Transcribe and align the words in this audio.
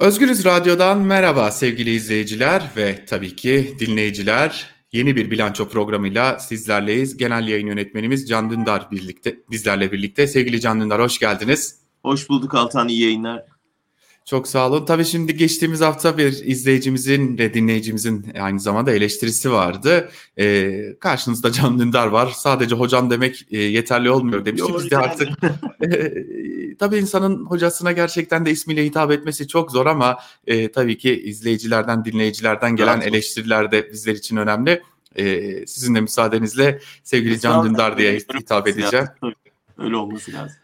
Özgürüz 0.00 0.44
Radyo'dan 0.44 0.98
merhaba 0.98 1.50
sevgili 1.50 1.90
izleyiciler 1.90 2.70
ve 2.76 3.04
tabii 3.06 3.36
ki 3.36 3.76
dinleyiciler. 3.78 4.66
Yeni 4.92 5.16
bir 5.16 5.30
bilanço 5.30 5.68
programıyla 5.68 6.38
sizlerleyiz. 6.38 7.16
Genel 7.16 7.48
yayın 7.48 7.66
yönetmenimiz 7.66 8.28
Can 8.28 8.50
Dündar 8.50 8.90
birlikte 8.90 9.36
bizlerle 9.50 9.92
birlikte. 9.92 10.26
Sevgili 10.26 10.60
Can 10.60 10.80
Dündar 10.80 11.02
hoş 11.02 11.18
geldiniz. 11.18 11.78
Hoş 12.02 12.28
bulduk 12.28 12.54
Altan 12.54 12.88
iyi 12.88 13.02
yayınlar. 13.02 13.44
Çok 14.24 14.48
sağ 14.48 14.68
olun. 14.68 14.84
Tabii 14.84 15.04
şimdi 15.04 15.36
geçtiğimiz 15.36 15.80
hafta 15.80 16.18
bir 16.18 16.32
izleyicimizin 16.44 17.38
ve 17.38 17.54
dinleyicimizin 17.54 18.26
aynı 18.40 18.60
zamanda 18.60 18.92
eleştirisi 18.92 19.52
vardı. 19.52 20.10
Ee, 20.38 20.96
karşınızda 21.00 21.52
Can 21.52 21.78
Dündar 21.78 22.06
var. 22.06 22.32
Sadece 22.36 22.74
hocam 22.74 23.10
demek 23.10 23.46
e, 23.50 23.58
yeterli 23.58 24.10
olmuyor 24.10 24.44
demişti. 24.44 24.72
Biz 24.74 24.90
de 24.90 24.98
artık 24.98 25.28
e, 25.82 25.86
tabii 26.78 26.96
insanın 26.96 27.44
hocasına 27.46 27.92
gerçekten 27.92 28.46
de 28.46 28.50
ismiyle 28.50 28.84
hitap 28.84 29.12
etmesi 29.12 29.48
çok 29.48 29.72
zor 29.72 29.86
ama 29.86 30.18
e, 30.46 30.72
tabii 30.72 30.98
ki 30.98 31.22
izleyicilerden, 31.22 32.04
dinleyicilerden 32.04 32.76
gelen 32.76 32.96
evet. 32.96 33.06
eleştiriler 33.06 33.70
de 33.70 33.92
bizler 33.92 34.14
için 34.14 34.36
önemli. 34.36 34.82
E, 35.16 35.66
sizin 35.66 35.94
de 35.94 36.00
müsaadenizle 36.00 36.80
sevgili 37.02 37.40
Can 37.40 37.66
Dündar 37.66 37.98
diye 37.98 38.18
hitap 38.40 38.68
edeceğim. 38.68 39.06
Öyle 39.78 39.96
olması 39.96 40.32
lazım. 40.32 40.56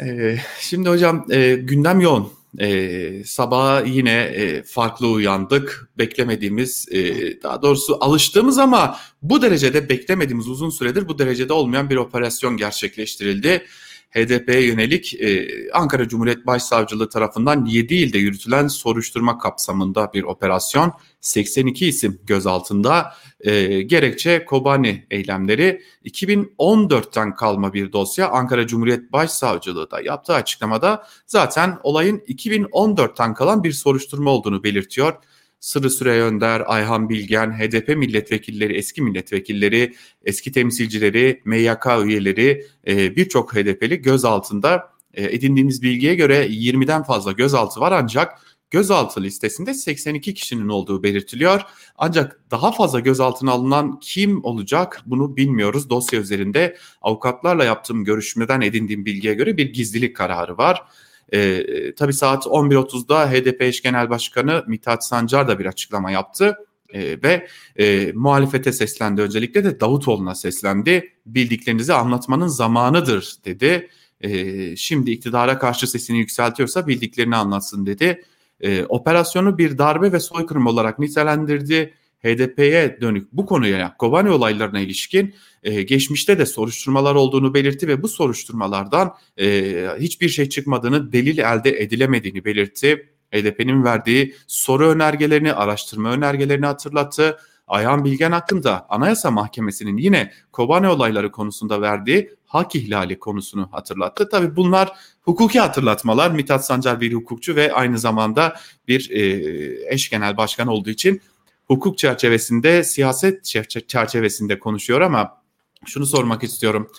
E, 0.00 0.38
şimdi 0.60 0.88
hocam 0.88 1.26
e, 1.30 1.54
gündem 1.54 2.00
yoğun 2.00 2.32
e, 2.58 3.24
sabaha 3.24 3.80
yine 3.80 4.20
e, 4.20 4.62
farklı 4.62 5.08
uyandık. 5.08 5.90
Beklemediğimiz, 5.98 6.88
e, 6.90 7.42
daha 7.42 7.62
doğrusu 7.62 7.98
alıştığımız 8.00 8.58
ama 8.58 8.96
bu 9.22 9.42
derecede 9.42 9.88
beklemediğimiz 9.88 10.48
uzun 10.48 10.70
süredir 10.70 11.08
bu 11.08 11.18
derecede 11.18 11.52
olmayan 11.52 11.90
bir 11.90 11.96
operasyon 11.96 12.56
gerçekleştirildi. 12.56 13.66
HDP'ye 14.10 14.66
yönelik 14.66 15.14
e, 15.14 15.48
Ankara 15.72 16.08
Cumhuriyet 16.08 16.46
Başsavcılığı 16.46 17.08
tarafından 17.08 17.64
7 17.64 17.94
ilde 17.94 18.18
yürütülen 18.18 18.68
soruşturma 18.68 19.38
kapsamında 19.38 20.10
bir 20.14 20.22
operasyon. 20.22 20.92
82 21.20 21.86
isim 21.86 22.20
gözaltında. 22.26 23.12
E, 23.40 23.82
gerekçe 23.82 24.44
Kobani 24.44 25.06
eylemleri 25.10 25.82
2014'ten 26.04 27.34
kalma 27.34 27.72
bir 27.74 27.92
dosya. 27.92 28.28
Ankara 28.28 28.66
Cumhuriyet 28.66 29.12
Başsavcılığı 29.12 29.90
da 29.90 30.00
yaptığı 30.00 30.34
açıklamada 30.34 31.06
zaten 31.26 31.78
olayın 31.82 32.18
2014'ten 32.18 33.34
kalan 33.34 33.64
bir 33.64 33.72
soruşturma 33.72 34.30
olduğunu 34.30 34.64
belirtiyor. 34.64 35.14
Sırrı 35.60 35.90
Süreyya 35.90 36.24
Önder, 36.24 36.62
Ayhan 36.66 37.08
Bilgen, 37.08 37.52
HDP 37.52 37.88
milletvekilleri, 37.88 38.74
eski 38.74 39.02
milletvekilleri, 39.02 39.94
eski 40.24 40.52
temsilcileri, 40.52 41.42
MYK 41.44 41.86
üyeleri, 42.04 42.66
e, 42.86 43.16
birçok 43.16 43.54
HDP'li 43.54 44.02
gözaltında. 44.02 44.90
E, 45.14 45.24
edindiğimiz 45.24 45.82
bilgiye 45.82 46.14
göre 46.14 46.46
20'den 46.46 47.02
fazla 47.02 47.32
gözaltı 47.32 47.80
var 47.80 47.92
ancak 47.92 48.38
gözaltı 48.70 49.22
listesinde 49.22 49.74
82 49.74 50.34
kişinin 50.34 50.68
olduğu 50.68 51.02
belirtiliyor. 51.02 51.62
Ancak 51.96 52.40
daha 52.50 52.72
fazla 52.72 53.00
gözaltına 53.00 53.52
alınan 53.52 53.98
kim 54.00 54.44
olacak 54.44 55.02
bunu 55.06 55.36
bilmiyoruz. 55.36 55.90
Dosya 55.90 56.20
üzerinde 56.20 56.76
avukatlarla 57.02 57.64
yaptığım 57.64 58.04
görüşmeden 58.04 58.60
edindiğim 58.60 59.04
bilgiye 59.06 59.34
göre 59.34 59.56
bir 59.56 59.72
gizlilik 59.72 60.16
kararı 60.16 60.58
var. 60.58 60.82
E, 61.32 61.64
tabii 61.94 62.12
saat 62.12 62.46
11.30'da 62.46 63.30
HDP 63.30 63.62
eş 63.62 63.82
genel 63.82 64.10
başkanı 64.10 64.64
Mithat 64.66 65.04
Sancar 65.04 65.48
da 65.48 65.58
bir 65.58 65.66
açıklama 65.66 66.10
yaptı. 66.10 66.56
E, 66.92 67.22
ve 67.22 67.48
e, 67.76 68.12
muhalefete 68.14 68.72
seslendi 68.72 69.22
öncelikle 69.22 69.64
de 69.64 69.80
Davutoğlu'na 69.80 70.34
seslendi. 70.34 71.12
Bildiklerinizi 71.26 71.94
anlatmanın 71.94 72.46
zamanıdır 72.46 73.34
dedi. 73.44 73.88
E, 74.20 74.76
şimdi 74.76 75.10
iktidara 75.10 75.58
karşı 75.58 75.86
sesini 75.86 76.18
yükseltiyorsa 76.18 76.86
bildiklerini 76.86 77.36
anlatsın 77.36 77.86
dedi. 77.86 78.24
E, 78.60 78.84
operasyonu 78.84 79.58
bir 79.58 79.78
darbe 79.78 80.12
ve 80.12 80.20
soykırım 80.20 80.66
olarak 80.66 80.98
nitelendirdi. 80.98 81.94
HDP'ye 82.24 82.98
dönük 83.00 83.32
bu 83.32 83.46
konuya 83.46 83.96
Kobani 83.98 84.30
olaylarına 84.30 84.80
ilişkin 84.80 85.34
e, 85.62 85.82
geçmişte 85.82 86.38
de 86.38 86.46
soruşturmalar 86.46 87.14
olduğunu 87.14 87.54
belirtti 87.54 87.88
ve 87.88 88.02
bu 88.02 88.08
soruşturmalardan 88.08 89.14
e, 89.40 89.88
hiçbir 89.98 90.28
şey 90.28 90.48
çıkmadığını, 90.48 91.12
delil 91.12 91.38
elde 91.38 91.82
edilemediğini 91.82 92.44
belirtti. 92.44 93.12
HDP'nin 93.34 93.84
verdiği 93.84 94.34
soru 94.46 94.88
önergelerini, 94.88 95.52
araştırma 95.52 96.12
önergelerini 96.12 96.66
hatırlattı. 96.66 97.38
Ayhan 97.66 98.04
Bilgen 98.04 98.32
hakkında 98.32 98.86
Anayasa 98.88 99.30
Mahkemesi'nin 99.30 99.96
yine 99.96 100.32
Kobane 100.52 100.88
olayları 100.88 101.32
konusunda 101.32 101.80
verdiği 101.80 102.30
hak 102.44 102.74
ihlali 102.74 103.18
konusunu 103.18 103.68
hatırlattı. 103.72 104.28
Tabii 104.28 104.56
bunlar 104.56 104.92
hukuki 105.22 105.60
hatırlatmalar. 105.60 106.30
Mithat 106.30 106.66
Sancar 106.66 107.00
bir 107.00 107.12
hukukçu 107.12 107.56
ve 107.56 107.72
aynı 107.72 107.98
zamanda 107.98 108.56
bir 108.88 109.10
e, 109.10 109.94
eş 109.94 110.10
genel 110.10 110.36
başkan 110.36 110.68
olduğu 110.68 110.90
için 110.90 111.20
hukuk 111.68 111.98
çerçevesinde, 111.98 112.84
siyaset 112.84 113.44
çerçevesinde 113.88 114.58
konuşuyor 114.58 115.00
ama 115.00 115.42
şunu 115.86 116.06
sormak 116.06 116.44
istiyorum. 116.44 116.90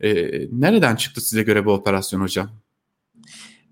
E, 0.00 0.10
nereden 0.52 0.96
çıktı 0.96 1.20
size 1.20 1.42
göre 1.42 1.64
bu 1.64 1.72
operasyon 1.72 2.20
hocam? 2.20 2.50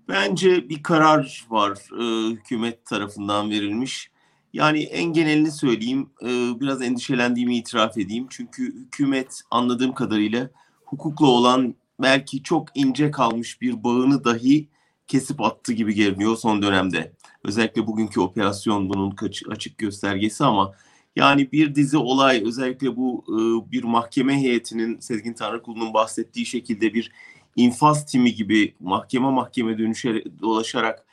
Bence 0.07 0.69
bir 0.69 0.83
karar 0.83 1.45
var 1.49 1.77
e, 1.99 2.31
hükümet 2.31 2.85
tarafından 2.85 3.49
verilmiş. 3.49 4.11
Yani 4.53 4.83
en 4.83 5.13
genelini 5.13 5.51
söyleyeyim, 5.51 6.09
e, 6.21 6.27
biraz 6.59 6.81
endişelendiğimi 6.81 7.57
itiraf 7.57 7.97
edeyim. 7.97 8.27
Çünkü 8.29 8.75
hükümet 8.75 9.41
anladığım 9.51 9.93
kadarıyla 9.93 10.49
hukukla 10.85 11.25
olan 11.25 11.75
belki 12.01 12.43
çok 12.43 12.67
ince 12.75 13.11
kalmış 13.11 13.61
bir 13.61 13.83
bağını 13.83 14.23
dahi 14.23 14.67
kesip 15.07 15.41
attı 15.41 15.73
gibi 15.73 15.95
görünüyor 15.95 16.37
son 16.37 16.61
dönemde. 16.61 17.11
Özellikle 17.43 17.87
bugünkü 17.87 18.19
operasyon 18.19 18.89
bunun 18.89 19.15
açık 19.49 19.77
göstergesi 19.77 20.43
ama 20.43 20.73
yani 21.15 21.51
bir 21.51 21.75
dizi 21.75 21.97
olay 21.97 22.43
özellikle 22.45 22.95
bu 22.95 23.23
e, 23.27 23.71
bir 23.71 23.83
mahkeme 23.83 24.41
heyetinin 24.41 24.99
Sezgin 24.99 25.33
Tanrıkulu'nun 25.33 25.93
bahsettiği 25.93 26.45
şekilde 26.45 26.93
bir 26.93 27.11
infaz 27.55 28.05
timi 28.05 28.33
gibi 28.33 28.75
mahkeme 28.79 29.29
mahkeme 29.29 29.77
dönüşe 29.77 30.23
dolaşarak 30.41 31.05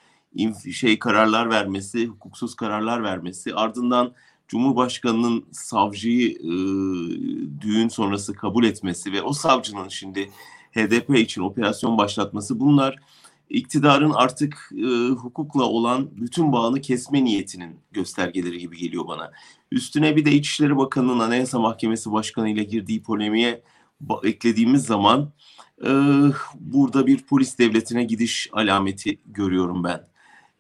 şey 0.73 0.99
kararlar 0.99 1.51
vermesi, 1.51 2.07
hukuksuz 2.07 2.55
kararlar 2.55 3.03
vermesi, 3.03 3.55
ardından 3.55 4.15
Cumhurbaşkanı'nın 4.49 5.45
savcıyı 5.53 6.31
e, 6.31 6.51
düğün 7.61 7.89
sonrası 7.89 8.35
kabul 8.35 8.65
etmesi 8.65 9.13
ve 9.13 9.23
o 9.23 9.33
savcının 9.33 9.89
şimdi 9.89 10.31
HDP 10.73 11.19
için 11.19 11.43
operasyon 11.43 11.99
başlatması 11.99 12.61
bunlar 12.61 12.99
iktidarın 13.53 14.11
artık 14.11 14.71
e, 14.77 15.09
hukukla 15.09 15.63
olan 15.63 16.11
bütün 16.17 16.53
bağını 16.53 16.81
kesme 16.81 17.25
niyetinin 17.25 17.81
göstergeleri 17.93 18.59
gibi 18.59 18.79
geliyor 18.79 19.07
bana. 19.09 19.33
Üstüne 19.73 20.17
bir 20.17 20.25
de 20.25 20.33
İçişleri 20.33 20.77
Bakanı'nın 20.77 21.19
Anayasa 21.19 21.59
Mahkemesi 21.59 22.13
Başkanı 22.13 22.51
ile 22.51 22.65
girdiği 22.65 23.03
polemiğe 23.03 23.63
eklediğimiz 24.23 24.85
zaman 24.85 25.33
e, 25.87 25.91
burada 26.61 27.07
bir 27.07 27.23
polis 27.23 27.59
devletine 27.59 28.05
gidiş 28.05 28.51
alameti 28.53 29.19
görüyorum 29.27 29.85
ben. 29.85 30.07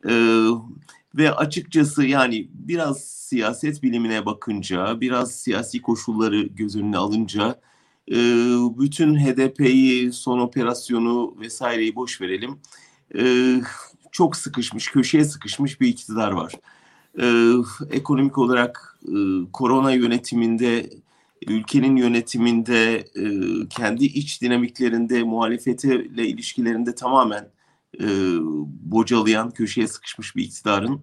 E, 0.08 0.14
ve 1.14 1.34
açıkçası 1.34 2.04
yani 2.06 2.48
biraz 2.52 3.04
siyaset 3.04 3.82
bilimine 3.82 4.26
bakınca, 4.26 5.00
biraz 5.00 5.32
siyasi 5.32 5.82
koşulları 5.82 6.42
göz 6.42 6.76
önüne 6.76 6.98
alınca 6.98 7.60
e, 8.10 8.16
bütün 8.78 9.18
HDP'yi, 9.18 10.12
son 10.12 10.38
operasyonu 10.38 11.36
vesaireyi 11.40 11.96
boş 11.96 12.20
verelim. 12.20 12.60
E, 13.18 13.54
çok 14.12 14.36
sıkışmış, 14.36 14.88
köşeye 14.88 15.24
sıkışmış 15.24 15.80
bir 15.80 15.88
iktidar 15.88 16.32
var. 16.32 16.52
E, 17.20 17.26
ekonomik 17.90 18.38
olarak 18.38 18.98
e, 19.08 19.14
korona 19.52 19.92
yönetiminde, 19.92 20.90
ülkenin 21.46 21.96
yönetiminde, 21.96 22.94
e, 22.96 23.24
kendi 23.68 24.04
iç 24.04 24.42
dinamiklerinde, 24.42 25.22
muhalefetle 25.22 26.26
ilişkilerinde 26.28 26.94
tamamen 26.94 27.50
e, 28.00 28.06
bocalayan, 28.64 29.50
köşeye 29.50 29.88
sıkışmış 29.88 30.36
bir 30.36 30.44
iktidarın 30.44 31.02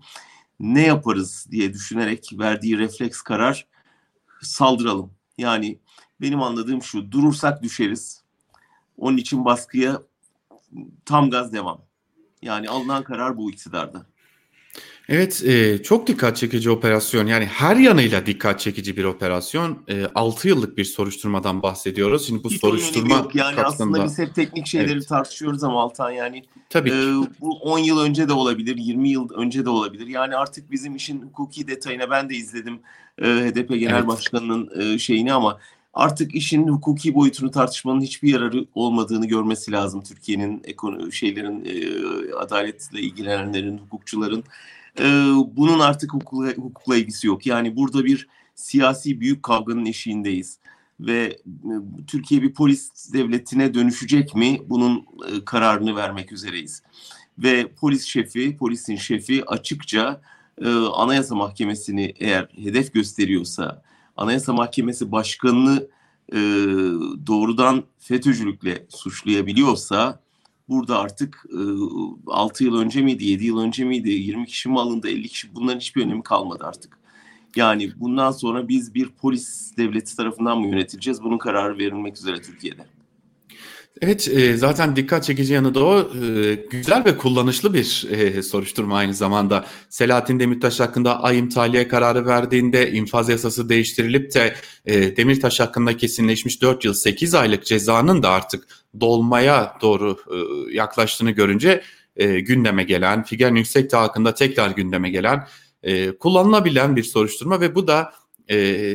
ne 0.59 0.85
yaparız 0.85 1.47
diye 1.51 1.73
düşünerek 1.73 2.29
verdiği 2.33 2.77
refleks 2.77 3.21
karar 3.21 3.67
saldıralım. 4.41 5.18
Yani 5.39 5.79
benim 6.21 6.41
anladığım 6.41 6.81
şu, 6.81 7.11
durursak 7.11 7.63
düşeriz. 7.63 8.23
Onun 8.97 9.17
için 9.17 9.45
baskıya 9.45 10.01
tam 11.05 11.29
gaz 11.29 11.53
devam. 11.53 11.81
Yani 12.41 12.69
alınan 12.69 13.03
karar 13.03 13.37
bu 13.37 13.51
iktidarda. 13.51 14.05
Evet, 15.11 15.43
e, 15.45 15.83
çok 15.83 16.07
dikkat 16.07 16.37
çekici 16.37 16.69
operasyon. 16.69 17.27
Yani 17.27 17.45
her 17.45 17.75
yanıyla 17.75 18.25
dikkat 18.25 18.59
çekici 18.59 18.97
bir 18.97 19.03
operasyon. 19.03 19.83
E, 19.87 20.05
6 20.15 20.47
yıllık 20.47 20.77
bir 20.77 20.85
soruşturmadan 20.85 21.63
bahsediyoruz. 21.63 22.27
Şimdi 22.27 22.43
bu 22.43 22.49
Hiç 22.49 22.61
soruşturma 22.61 23.15
yok. 23.15 23.35
Yani 23.35 23.55
kapsamında... 23.55 23.97
aslında 23.97 24.05
biz 24.05 24.27
hep 24.27 24.35
teknik 24.35 24.67
şeyleri 24.67 24.91
evet. 24.91 25.07
tartışıyoruz 25.07 25.63
ama 25.63 25.81
Altan 25.81 26.11
yani 26.11 26.43
Tabii 26.69 26.89
e, 26.89 27.13
bu 27.41 27.59
10 27.59 27.79
yıl 27.79 27.99
önce 27.99 28.29
de 28.29 28.33
olabilir, 28.33 28.77
20 28.77 29.09
yıl 29.09 29.29
önce 29.33 29.65
de 29.65 29.69
olabilir. 29.69 30.07
Yani 30.07 30.35
artık 30.35 30.71
bizim 30.71 30.95
işin 30.95 31.21
hukuki 31.21 31.67
detayına 31.67 32.09
ben 32.09 32.29
de 32.29 32.35
izledim 32.35 32.79
e, 33.21 33.25
HDP 33.25 33.69
Genel 33.69 33.95
evet. 33.95 34.07
Başkanı'nın 34.07 34.81
e, 34.81 34.99
şeyini 34.99 35.33
ama 35.33 35.59
artık 35.93 36.35
işin 36.35 36.67
hukuki 36.67 37.15
boyutunu 37.15 37.51
tartışmanın 37.51 38.01
hiçbir 38.01 38.33
yararı 38.33 38.65
olmadığını 38.75 39.27
görmesi 39.27 39.71
lazım 39.71 40.03
Türkiye'nin 40.03 40.61
ekonomi 40.63 41.13
şeylerin 41.13 41.65
e, 41.65 42.33
adaletle 42.33 43.01
ilgilenenlerin, 43.01 43.77
hukukçuların. 43.77 44.43
E, 44.99 45.03
bunun 45.55 45.79
artık 45.79 46.13
hukukla, 46.13 46.53
hukukla 46.53 46.97
ilgisi 46.97 47.27
yok. 47.27 47.45
Yani 47.45 47.75
burada 47.75 48.05
bir 48.05 48.27
siyasi 48.55 49.19
büyük 49.19 49.43
kavganın 49.43 49.85
eşiğindeyiz 49.85 50.59
ve 50.99 51.37
e, 51.45 51.73
Türkiye 52.07 52.41
bir 52.41 52.53
polis 52.53 53.13
devletine 53.13 53.73
dönüşecek 53.73 54.35
mi? 54.35 54.61
Bunun 54.69 54.97
e, 54.97 55.45
kararını 55.45 55.95
vermek 55.95 56.31
üzereyiz. 56.31 56.83
Ve 57.37 57.67
polis 57.67 58.05
şefi, 58.05 58.57
polisin 58.57 58.95
şefi 58.95 59.45
açıkça 59.45 60.21
e, 60.61 60.69
Anayasa 60.69 61.35
Mahkemesi'ni 61.35 62.13
eğer 62.19 62.47
hedef 62.55 62.93
gösteriyorsa, 62.93 63.83
Anayasa 64.17 64.53
Mahkemesi 64.53 65.11
başkanını 65.11 65.87
e, 66.33 66.37
doğrudan 67.27 67.83
FETÖ'cülükle 67.99 68.85
suçlayabiliyorsa 68.89 70.19
burada 70.69 70.99
artık 70.99 71.45
e, 71.49 71.59
6 72.27 72.63
yıl 72.63 72.75
önce 72.79 73.01
miydi, 73.01 73.25
7 73.25 73.45
yıl 73.45 73.59
önce 73.59 73.85
miydi, 73.85 74.09
20 74.09 74.45
kişi 74.45 74.69
mi 74.69 74.79
alındı, 74.79 75.09
50 75.09 75.27
kişi 75.27 75.55
bunların 75.55 75.79
hiçbir 75.79 76.05
önemi 76.05 76.23
kalmadı 76.23 76.63
artık. 76.67 76.99
Yani 77.55 77.91
bundan 77.97 78.31
sonra 78.31 78.67
biz 78.67 78.93
bir 78.95 79.09
polis 79.09 79.77
devleti 79.77 80.17
tarafından 80.17 80.59
mı 80.59 80.67
yönetileceğiz? 80.67 81.23
Bunun 81.23 81.37
kararı 81.37 81.77
verilmek 81.77 82.17
üzere 82.17 82.41
Türkiye'de. 82.41 82.85
Evet 84.01 84.27
e, 84.27 84.57
zaten 84.57 84.95
dikkat 84.95 85.23
çekici 85.23 85.53
yanı 85.53 85.75
da 85.75 85.85
o 85.85 85.99
e, 85.99 86.55
güzel 86.55 87.05
ve 87.05 87.17
kullanışlı 87.17 87.73
bir 87.73 88.07
e, 88.11 88.43
soruşturma 88.43 88.97
aynı 88.97 89.13
zamanda. 89.13 89.65
Selahattin 89.89 90.39
Demirtaş 90.39 90.79
hakkında 90.79 91.23
ayım 91.23 91.49
tahliye 91.49 91.87
kararı 91.87 92.25
verdiğinde 92.25 92.91
infaz 92.91 93.29
yasası 93.29 93.69
değiştirilip 93.69 94.33
de 94.33 94.55
Demirtaş 95.17 95.59
hakkında 95.59 95.97
kesinleşmiş 95.97 96.61
4 96.61 96.85
yıl 96.85 96.93
8 96.93 97.35
aylık 97.35 97.65
cezanın 97.65 98.23
da 98.23 98.29
artık 98.29 98.67
dolmaya 99.01 99.77
doğru 99.81 100.17
yaklaştığını 100.71 101.31
görünce 101.31 101.83
gündeme 102.17 102.83
gelen, 102.83 103.23
Figen 103.23 103.55
Yüksekdağ 103.55 104.01
hakkında 104.01 104.33
tekrar 104.33 104.71
gündeme 104.71 105.09
gelen 105.09 105.47
kullanılabilen 106.19 106.95
bir 106.95 107.03
soruşturma 107.03 107.61
ve 107.61 107.75
bu 107.75 107.87
da 107.87 108.13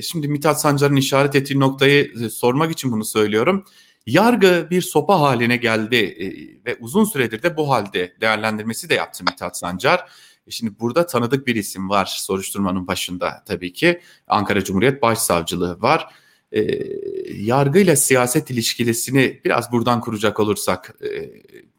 şimdi 0.03 0.29
Mithat 0.29 0.61
Sancar'ın 0.61 0.97
işaret 0.97 1.35
ettiği 1.35 1.61
noktayı 1.61 2.31
sormak 2.31 2.73
için 2.73 2.93
bunu 2.93 3.05
söylüyorum 3.05 3.65
Yargı 4.07 4.67
bir 4.71 4.83
sopa 4.83 5.21
haline 5.21 5.57
geldi 5.57 5.97
e, 5.97 6.27
ve 6.67 6.77
uzun 6.81 7.05
süredir 7.05 7.43
de 7.43 7.57
bu 7.57 7.71
halde 7.71 8.15
değerlendirmesi 8.21 8.89
de 8.89 8.95
yaptı 8.95 9.25
Mithat 9.25 9.59
Sancar. 9.59 9.99
E, 10.47 10.51
şimdi 10.51 10.81
burada 10.81 11.07
tanıdık 11.07 11.47
bir 11.47 11.57
isim 11.57 11.91
var 11.91 12.15
soruşturmanın 12.19 12.87
başında 12.87 13.43
tabii 13.47 13.73
ki. 13.73 14.01
Ankara 14.29 14.65
Cumhuriyet 14.65 15.03
Başsavcılığı 15.03 15.83
var. 15.83 16.09
E, 16.53 16.63
yargı 17.35 17.79
ile 17.79 17.97
siyaset 17.97 18.51
ilişkisini 18.51 19.41
biraz 19.45 19.73
buradan 19.73 20.01
kuracak 20.01 20.41
olursak 20.41 20.95
e, 21.03 21.31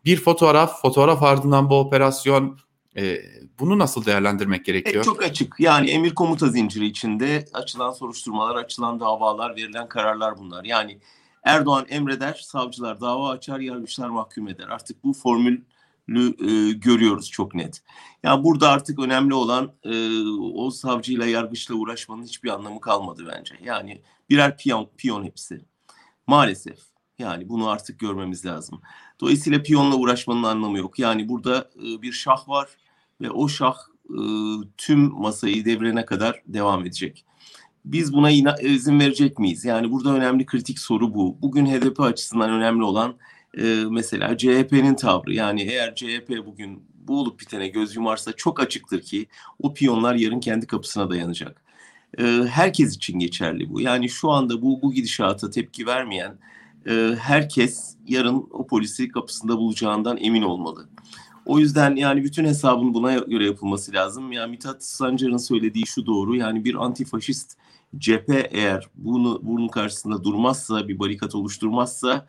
bir 0.06 0.18
fotoğraf, 0.18 0.82
fotoğraf 0.82 1.24
ardından 1.24 1.70
bu 1.70 1.80
operasyon 1.80 2.60
e, 2.98 3.22
bunu 3.60 3.80
nasıl 3.80 4.06
değerlendirmek 4.06 4.66
gerekiyor? 4.66 5.02
E, 5.02 5.06
çok 5.06 5.24
açık. 5.24 5.56
Yani 5.60 5.90
emir 5.90 6.16
komuta 6.16 6.48
zinciri 6.48 6.86
içinde 6.86 7.46
açılan 7.54 7.92
soruşturmalar, 7.92 8.56
açılan 8.56 9.00
davalar, 9.00 9.56
verilen 9.56 9.88
kararlar 9.88 10.38
bunlar. 10.38 10.64
Yani 10.64 11.00
Erdoğan 11.46 11.86
emreder, 11.90 12.34
savcılar 12.34 13.02
dava 13.02 13.30
açar, 13.30 13.60
yargıçlar 13.60 14.10
mahkum 14.10 14.48
eder. 14.48 14.68
Artık 14.68 15.04
bu 15.04 15.14
formülü 15.14 15.64
e, 16.40 16.72
görüyoruz 16.72 17.32
çok 17.32 17.56
net. 17.56 17.82
Yani 18.24 18.44
burada 18.44 18.70
artık 18.70 19.00
önemli 19.00 19.34
olan 19.34 19.74
e, 19.84 20.22
o 20.54 20.72
savcıyla 20.72 21.26
yargıçla 21.26 21.76
uğraşmanın 21.76 22.24
hiçbir 22.24 22.50
anlamı 22.50 22.82
kalmadı 22.82 23.28
bence. 23.36 23.56
Yani 23.64 24.02
birer 24.30 24.58
piyon, 24.58 24.90
piyon 24.98 25.24
hepsi. 25.24 25.66
Maalesef. 26.28 26.80
Yani 27.20 27.50
bunu 27.50 27.70
artık 27.70 28.00
görmemiz 28.00 28.46
lazım. 28.46 28.82
Dolayısıyla 29.20 29.64
piyonla 29.64 29.96
uğraşmanın 29.96 30.44
anlamı 30.44 30.78
yok. 30.78 31.00
Yani 31.00 31.30
burada 31.30 31.70
e, 31.76 32.02
bir 32.02 32.12
şah 32.12 32.50
var 32.50 32.70
ve 33.22 33.32
o 33.32 33.48
şah 33.48 33.76
e, 34.10 34.20
tüm 34.78 35.00
masayı 35.00 35.66
devrene 35.66 36.06
kadar 36.06 36.42
devam 36.48 36.82
edecek 36.82 37.26
biz 37.86 38.14
buna 38.14 38.32
izin 38.62 39.00
verecek 39.00 39.40
miyiz? 39.40 39.66
Yani 39.66 39.92
burada 39.92 40.14
önemli 40.14 40.46
kritik 40.46 40.80
soru 40.80 41.14
bu. 41.14 41.38
Bugün 41.42 41.66
HDP 41.66 42.00
açısından 42.00 42.50
önemli 42.50 42.84
olan 42.84 43.16
e, 43.58 43.64
mesela 43.90 44.38
CHP'nin 44.38 44.96
tavrı. 44.96 45.34
Yani 45.34 45.62
eğer 45.62 45.96
CHP 45.96 46.46
bugün 46.46 46.84
bu 47.08 47.20
olup 47.20 47.40
bitene 47.40 47.68
göz 47.68 47.96
yumarsa 47.96 48.34
çok 48.34 48.60
açıktır 48.60 49.02
ki 49.02 49.28
o 49.60 49.74
piyonlar 49.74 50.16
yarın 50.16 50.40
kendi 50.40 50.68
kapısına 50.68 51.10
dayanacak. 51.10 51.62
E, 52.20 52.24
herkes 52.50 52.96
için 52.96 53.20
geçerli 53.20 53.70
bu. 53.70 53.82
Yani 53.82 54.10
şu 54.10 54.32
anda 54.32 54.62
bu 54.62 54.82
bu 54.82 54.94
gidişata 54.94 55.50
tepki 55.50 55.86
vermeyen 55.88 56.38
e, 56.90 57.16
herkes 57.20 57.96
yarın 58.08 58.48
o 58.52 58.68
polisi 58.68 59.08
kapısında 59.08 59.58
bulacağından 59.58 60.18
emin 60.18 60.42
olmalı. 60.42 60.90
O 61.46 61.60
yüzden 61.60 61.96
yani 61.96 62.24
bütün 62.24 62.46
hesabın 62.46 62.94
buna 62.94 63.14
göre 63.14 63.46
yapılması 63.46 63.94
lazım. 63.94 64.32
Yani 64.32 64.52
Mithat 64.52 64.84
Sancar'ın 64.84 65.38
söylediği 65.38 65.88
şu 65.88 66.06
doğru. 66.06 66.36
Yani 66.36 66.66
bir 66.66 66.86
antifaşist 66.86 67.58
cephe 67.98 68.50
eğer 68.52 68.90
bunu 68.96 69.40
bunun 69.44 69.68
karşısında 69.68 70.24
durmazsa, 70.24 70.88
bir 70.88 71.00
barikat 71.00 71.36
oluşturmazsa 71.36 72.26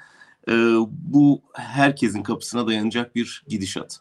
e, 0.48 0.52
bu 0.88 1.42
herkesin 1.52 2.22
kapısına 2.22 2.66
dayanacak 2.66 3.14
bir 3.14 3.44
gidişat. 3.48 4.00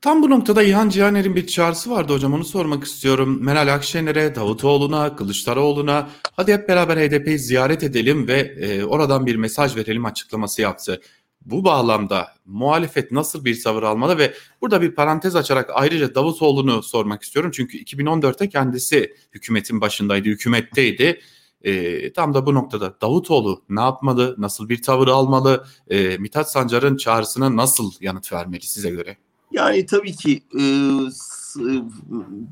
Tam 0.00 0.22
bu 0.22 0.30
noktada 0.30 0.62
İlhan 0.62 0.88
Cihaner'in 0.88 1.36
bir 1.36 1.46
çağrısı 1.46 1.90
vardı 1.90 2.12
hocam 2.12 2.34
onu 2.34 2.44
sormak 2.44 2.84
istiyorum. 2.84 3.38
Meral 3.44 3.74
Akşener'e, 3.74 4.34
Davutoğlu'na, 4.34 5.16
Kılıçdaroğlu'na 5.16 6.08
hadi 6.36 6.52
hep 6.52 6.68
beraber 6.68 6.96
HDP'yi 6.96 7.38
ziyaret 7.38 7.82
edelim 7.82 8.28
ve 8.28 8.40
e, 8.40 8.84
oradan 8.84 9.26
bir 9.26 9.36
mesaj 9.36 9.76
verelim 9.76 10.04
açıklaması 10.04 10.62
yaptı 10.62 11.00
bu 11.44 11.64
bağlamda 11.64 12.28
muhalefet 12.46 13.12
nasıl 13.12 13.44
bir 13.44 13.62
tavır 13.62 13.82
almalı 13.82 14.18
ve 14.18 14.34
burada 14.60 14.82
bir 14.82 14.94
parantez 14.94 15.36
açarak 15.36 15.70
ayrıca 15.74 16.14
Davutoğlu'nu 16.14 16.82
sormak 16.82 17.22
istiyorum. 17.22 17.50
Çünkü 17.54 17.78
2014'te 17.78 18.48
kendisi 18.48 19.14
hükümetin 19.32 19.80
başındaydı, 19.80 20.28
hükümetteydi. 20.28 21.20
E, 21.62 22.12
tam 22.12 22.34
da 22.34 22.46
bu 22.46 22.54
noktada 22.54 23.00
Davutoğlu 23.00 23.62
ne 23.68 23.80
yapmalı, 23.80 24.34
nasıl 24.38 24.68
bir 24.68 24.82
tavır 24.82 25.08
almalı, 25.08 25.64
e, 25.90 26.18
Mithat 26.18 26.50
Sancar'ın 26.50 26.96
çağrısına 26.96 27.56
nasıl 27.56 27.92
yanıt 28.00 28.32
vermeli 28.32 28.62
size 28.62 28.90
göre? 28.90 29.16
Yani 29.52 29.86
tabii 29.86 30.12
ki 30.12 30.42
e, 30.54 30.64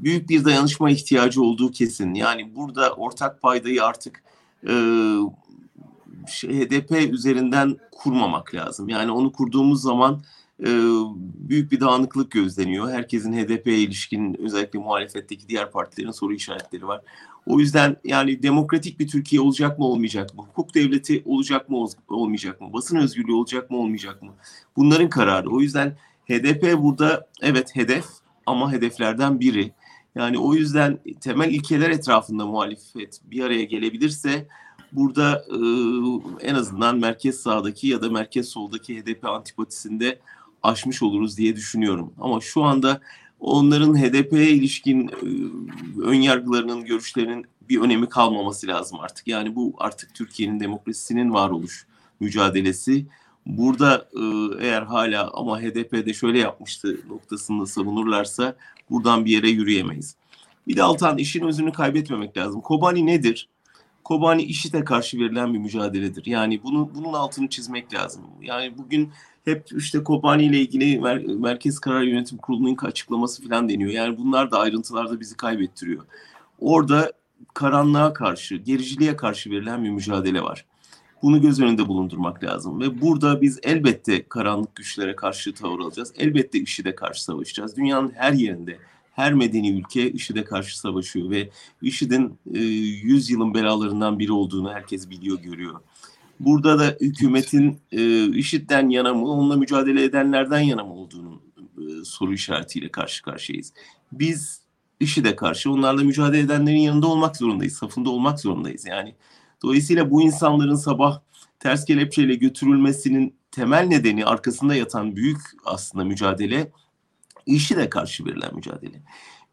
büyük 0.03 0.29
bir 0.29 0.45
dayanışma 0.45 0.91
ihtiyacı 0.91 1.43
olduğu 1.43 1.71
kesin. 1.71 2.15
Yani 2.15 2.55
burada 2.57 2.93
ortak 2.93 3.43
paydayı 3.43 3.85
artık 3.85 4.23
e, 4.69 4.73
HDP 6.29 7.13
üzerinden 7.13 7.77
kurmamak 7.93 8.55
lazım. 8.55 8.89
Yani 8.89 9.11
onu 9.11 9.33
kurduğumuz 9.33 9.83
zaman 9.83 10.23
e, 10.61 10.67
büyük 11.49 11.73
bir 11.73 11.81
dağınıklık 11.81 12.31
gözleniyor. 12.31 12.91
Herkesin 12.91 13.33
HDP'ye 13.33 13.79
ilişkin 13.79 14.41
özellikle 14.41 14.79
muhalefetteki 14.79 15.49
diğer 15.49 15.71
partilerin 15.71 16.11
soru 16.11 16.35
işaretleri 16.35 16.87
var. 16.87 17.01
O 17.47 17.61
yüzden 17.61 17.97
yani 18.05 18.43
demokratik 18.43 19.01
bir 19.01 19.09
Türkiye 19.09 19.41
olacak 19.41 19.79
mı 19.79 19.85
olmayacak 19.85 20.35
mı? 20.35 20.43
Hukuk 20.43 20.75
devleti 20.75 21.23
olacak 21.27 21.69
mı 21.69 21.87
olmayacak 22.09 22.61
mı? 22.61 22.73
Basın 22.73 22.97
özgürlüğü 22.97 23.33
olacak 23.33 23.71
mı 23.71 23.77
olmayacak 23.77 24.23
mı? 24.23 24.31
Bunların 24.77 25.11
kararı. 25.11 25.51
O 25.51 25.61
yüzden 25.61 25.97
HDP 26.29 26.79
burada 26.79 27.27
evet 27.43 27.77
hedef 27.77 28.05
ama 28.47 28.73
hedeflerden 28.73 29.41
biri. 29.41 29.73
Yani 30.15 30.39
o 30.39 30.55
yüzden 30.55 30.99
temel 31.21 31.51
ilkeler 31.51 31.91
etrafında 31.91 32.47
muhalefet 32.47 33.21
bir 33.25 33.45
araya 33.45 33.65
gelebilirse 33.65 34.49
burada 34.93 35.45
en 36.41 36.55
azından 36.55 36.99
merkez 36.99 37.41
sağdaki 37.41 37.87
ya 37.87 38.03
da 38.03 38.11
merkez 38.11 38.49
soldaki 38.49 39.01
HDP 39.01 39.25
antipatisinde 39.25 40.19
aşmış 40.63 41.03
oluruz 41.03 41.39
diye 41.39 41.57
düşünüyorum. 41.57 42.13
Ama 42.21 42.41
şu 42.41 42.63
anda 42.63 43.01
onların 43.41 43.95
HDP'ye 43.95 44.51
ilişkin 44.51 45.11
ön 46.03 46.21
yargılarının, 46.21 46.85
görüşlerinin 46.85 47.47
bir 47.69 47.81
önemi 47.81 48.09
kalmaması 48.09 48.67
lazım 48.67 49.01
artık. 49.01 49.29
Yani 49.29 49.57
bu 49.57 49.75
artık 49.79 50.15
Türkiye'nin 50.15 50.61
demokrasisinin 50.61 51.33
varoluş 51.33 51.87
mücadelesi. 52.21 53.07
Burada 53.47 54.09
eğer 54.61 54.83
hala 54.83 55.31
ama 55.35 55.61
HDP'de 55.61 56.15
şöyle 56.15 56.39
yapmıştı 56.39 57.01
noktasında 57.09 57.67
savunurlarsa 57.67 58.57
buradan 58.91 59.25
bir 59.25 59.31
yere 59.31 59.49
yürüyemeyiz. 59.49 60.17
Bir 60.69 60.77
de 60.77 60.83
Altan 60.83 61.19
işin 61.19 61.45
özünü 61.45 61.73
kaybetmemek 61.73 62.37
lazım. 62.37 62.61
Kobani 62.61 63.07
nedir? 63.07 63.49
Kobani 64.09 64.43
IŞİD'e 64.43 64.85
karşı 64.85 65.19
verilen 65.19 65.55
bir 65.55 65.59
mücadeledir. 65.59 66.27
Yani 66.27 66.63
bunu 66.63 66.91
bunun 66.95 67.13
altını 67.13 67.49
çizmek 67.49 67.95
lazım. 67.95 68.23
Yani 68.43 68.79
bugün 68.79 69.13
hep 69.45 69.67
işte 69.77 70.05
Kobani 70.05 70.45
ile 70.45 70.61
ilgili 70.61 71.01
Mer 71.01 71.19
Merkez 71.19 71.79
Karar 71.79 72.03
Yönetim 72.03 72.39
Kurulu'nun 72.39 72.77
açıklaması 72.77 73.49
falan 73.49 73.69
deniyor. 73.69 73.91
Yani 73.91 74.19
bunlar 74.19 74.51
da 74.51 74.59
ayrıntılarda 74.59 75.21
bizi 75.21 75.37
kaybettiriyor. 75.37 76.05
Orada 76.59 77.13
karanlığa 77.55 78.13
karşı, 78.13 78.57
gericiliğe 78.57 79.17
karşı 79.17 79.51
verilen 79.51 79.85
bir 79.85 79.91
mücadele 79.91 80.43
var. 80.43 80.65
Bunu 81.23 81.41
göz 81.41 81.61
önünde 81.61 81.89
bulundurmak 81.89 82.45
lazım. 82.45 82.81
Ve 82.81 83.01
burada 83.01 83.43
biz 83.43 83.59
elbette 83.63 84.29
karanlık 84.29 84.77
güçlere 84.77 85.17
karşı 85.17 85.55
tavır 85.55 85.81
alacağız. 85.81 86.13
Elbette 86.19 86.59
IŞİD'e 86.59 86.95
karşı 86.95 87.25
savaşacağız. 87.25 87.77
Dünyanın 87.77 88.13
her 88.15 88.33
yerinde 88.33 88.79
her 89.19 89.35
medeni 89.35 89.71
ülke 89.71 90.11
IŞİD'e 90.11 90.45
karşı 90.45 90.79
savaşıyor 90.79 91.31
ve 91.31 91.51
IŞİD'in 91.83 92.39
e, 92.55 92.59
100 92.59 93.31
yılın 93.31 93.55
belalarından 93.55 94.19
biri 94.19 94.33
olduğunu 94.33 94.73
herkes 94.73 95.11
biliyor, 95.11 95.39
görüyor. 95.39 95.81
Burada 96.41 96.79
da 96.79 96.97
hükümetin 97.01 97.81
e, 97.93 98.27
IŞİD'den 98.27 98.89
yana 98.89 99.15
mı, 99.15 99.27
onunla 99.29 99.57
mücadele 99.57 100.05
edenlerden 100.05 100.61
yana 100.61 100.85
mı 100.85 100.95
olduğunu 100.95 101.43
e, 101.79 102.05
soru 102.05 102.35
işaretiyle 102.35 102.89
karşı 102.89 103.23
karşıyayız. 103.23 103.73
Biz 104.13 104.61
IŞİD'e 105.01 105.37
karşı 105.37 105.73
onlarla 105.73 106.05
mücadele 106.05 106.41
edenlerin 106.41 106.81
yanında 106.81 107.07
olmak 107.07 107.37
zorundayız, 107.37 107.75
safında 107.75 108.11
olmak 108.11 108.41
zorundayız. 108.41 108.87
Yani 108.87 109.15
dolayısıyla 109.63 110.11
bu 110.11 110.23
insanların 110.23 110.77
sabah 110.77 111.21
ters 111.61 111.85
kelepçeyle 111.85 112.35
götürülmesinin 112.35 113.35
temel 113.51 113.87
nedeni 113.87 114.25
arkasında 114.25 114.75
yatan 114.75 115.17
büyük 115.17 115.41
aslında 115.65 116.05
mücadele 116.05 116.73
IŞİD'e 117.49 117.91
karşı 117.91 118.27
verilen 118.27 118.55
mücadele. 118.55 119.03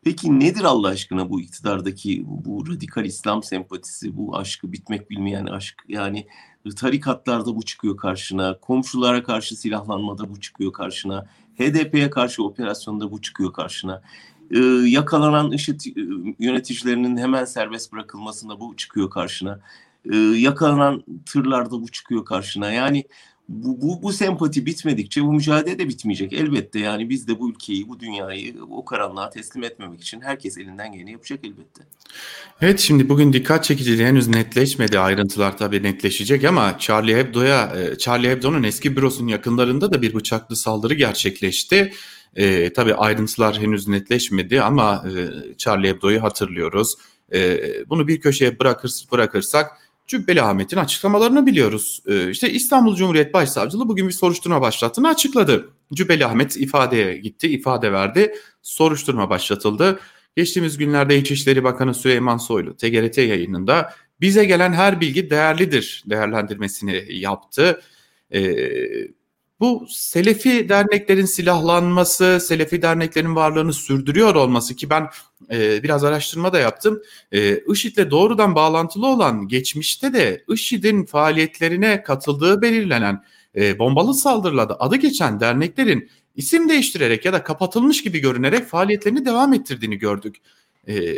Peki 0.04 0.40
nedir 0.40 0.64
Allah 0.64 0.88
aşkına 0.88 1.30
bu 1.30 1.42
iktidardaki 1.42 2.24
bu, 2.28 2.68
radikal 2.68 3.06
İslam 3.06 3.44
sempatisi, 3.44 4.18
bu 4.18 4.38
aşkı 4.38 4.72
bitmek 4.72 5.10
bilmeyen 5.10 5.46
aşk? 5.46 5.84
Yani 5.88 6.28
tarikatlarda 6.76 7.56
bu 7.56 7.62
çıkıyor 7.62 7.98
karşına, 7.98 8.60
komşulara 8.60 9.24
karşı 9.24 9.56
silahlanmada 9.56 10.30
bu 10.30 10.40
çıkıyor 10.40 10.74
karşına, 10.74 11.26
HDP'ye 11.60 12.10
karşı 12.10 12.44
operasyonda 12.44 13.12
bu 13.12 13.22
çıkıyor 13.22 13.54
karşına. 13.54 14.02
Ee, 14.52 14.60
yakalanan 14.86 15.52
IŞİD 15.52 15.82
e, 15.86 15.92
yöneticilerinin 16.40 17.18
hemen 17.18 17.46
serbest 17.46 17.94
bırakılmasında 17.94 18.60
bu 18.60 18.76
çıkıyor 18.76 19.10
karşına. 19.10 19.60
Ee, 20.12 20.18
yakalanan 20.18 21.04
tırlarda 21.26 21.72
bu 21.72 21.88
çıkıyor 21.88 22.26
karşına. 22.26 22.72
Yani 22.72 23.04
bu, 23.50 23.82
bu, 23.82 24.04
bu 24.04 24.14
sempati 24.14 24.66
bitmedikçe 24.66 25.24
bu 25.24 25.34
mücadele 25.34 25.80
de 25.80 25.88
bitmeyecek. 25.88 26.34
Elbette 26.34 26.80
yani 26.80 27.10
biz 27.10 27.28
de 27.28 27.40
bu 27.40 27.50
ülkeyi, 27.50 27.88
bu 27.88 28.00
dünyayı 28.00 28.56
o 28.72 28.86
karanlığa 28.86 29.30
teslim 29.30 29.64
etmemek 29.64 30.02
için 30.02 30.22
herkes 30.22 30.58
elinden 30.58 30.92
geleni 30.92 31.12
yapacak 31.12 31.40
elbette. 31.44 31.84
Evet 32.62 32.80
şimdi 32.80 33.10
bugün 33.10 33.34
dikkat 33.34 33.64
çekiciliği 33.64 34.08
henüz 34.08 34.28
netleşmedi. 34.28 35.00
Ayrıntılar 35.00 35.58
tabii 35.58 35.84
netleşecek 35.84 36.44
ama 36.44 36.78
Charlie 36.80 37.16
Hebdo'ya, 37.16 37.74
e, 37.76 37.98
Charlie 37.98 38.30
Hebdo'nun 38.30 38.64
eski 38.64 38.96
bürosunun 38.96 39.28
yakınlarında 39.28 39.94
da 39.94 40.02
bir 40.02 40.14
bıçaklı 40.14 40.56
saldırı 40.56 40.94
gerçekleşti. 40.94 41.94
E, 42.36 42.74
tabii 42.74 42.94
ayrıntılar 42.96 43.60
henüz 43.60 43.88
netleşmedi 43.88 44.62
ama 44.62 45.06
e, 45.08 45.58
Charlie 45.58 45.90
Hebdo'yu 45.90 46.24
hatırlıyoruz. 46.24 46.96
E, 47.34 47.60
bunu 47.90 48.08
bir 48.08 48.22
köşeye 48.22 48.60
bırakır, 48.60 48.92
bırakırsak 49.12 49.85
Cübbeli 50.08 50.42
Ahmet'in 50.42 50.78
açıklamalarını 50.78 51.46
biliyoruz. 51.46 52.04
Ee, 52.08 52.30
işte 52.30 52.50
İstanbul 52.50 52.96
Cumhuriyet 52.96 53.34
Başsavcılığı 53.34 53.90
bugün 53.90 54.08
bir 54.08 54.14
soruşturma 54.14 54.62
başlattığını 54.62 55.08
açıkladı. 55.08 55.70
Cübbeli 55.94 56.26
Ahmet 56.26 56.58
ifadeye 56.58 57.18
gitti, 57.18 57.48
ifade 57.48 57.92
verdi, 57.92 58.36
soruşturma 58.62 59.30
başlatıldı. 59.30 60.00
Geçtiğimiz 60.36 60.78
günlerde 60.78 61.18
İçişleri 61.18 61.64
Bakanı 61.64 61.94
Süleyman 61.94 62.38
Soylu 62.38 62.78
TGRT 62.78 63.18
yayınında 63.18 63.94
bize 64.22 64.46
gelen 64.46 64.74
her 64.74 65.02
bilgi 65.02 65.30
değerlidir 65.30 66.04
değerlendirmesini 66.10 67.06
yaptı. 67.10 67.82
Ee, 68.34 68.56
bu 69.60 69.88
Selefi 69.90 70.70
derneklerin 70.70 71.26
silahlanması, 71.26 72.40
Selefi 72.42 72.82
derneklerin 72.82 73.36
varlığını 73.36 73.74
sürdürüyor 73.74 74.36
olması 74.36 74.76
ki 74.76 74.90
ben 74.90 75.08
e, 75.52 75.84
biraz 75.84 76.04
araştırma 76.04 76.54
da 76.54 76.60
yaptım. 76.60 77.02
E, 77.32 77.58
IŞİD'le 77.58 78.12
doğrudan 78.12 78.56
bağlantılı 78.56 79.08
olan 79.08 79.48
geçmişte 79.48 80.14
de 80.14 80.44
IŞİD'in 80.50 81.06
faaliyetlerine 81.06 82.04
katıldığı 82.04 82.62
belirlenen 82.62 83.24
e, 83.56 83.80
bombalı 83.80 84.14
saldırılarda 84.14 84.80
adı 84.80 84.96
geçen 84.96 85.40
derneklerin 85.40 86.10
isim 86.36 86.70
değiştirerek 86.70 87.26
ya 87.26 87.34
da 87.34 87.44
kapatılmış 87.44 88.04
gibi 88.04 88.20
görünerek 88.20 88.68
faaliyetlerini 88.68 89.26
devam 89.26 89.54
ettirdiğini 89.54 89.96
gördük. 89.96 90.36
E, 90.88 91.16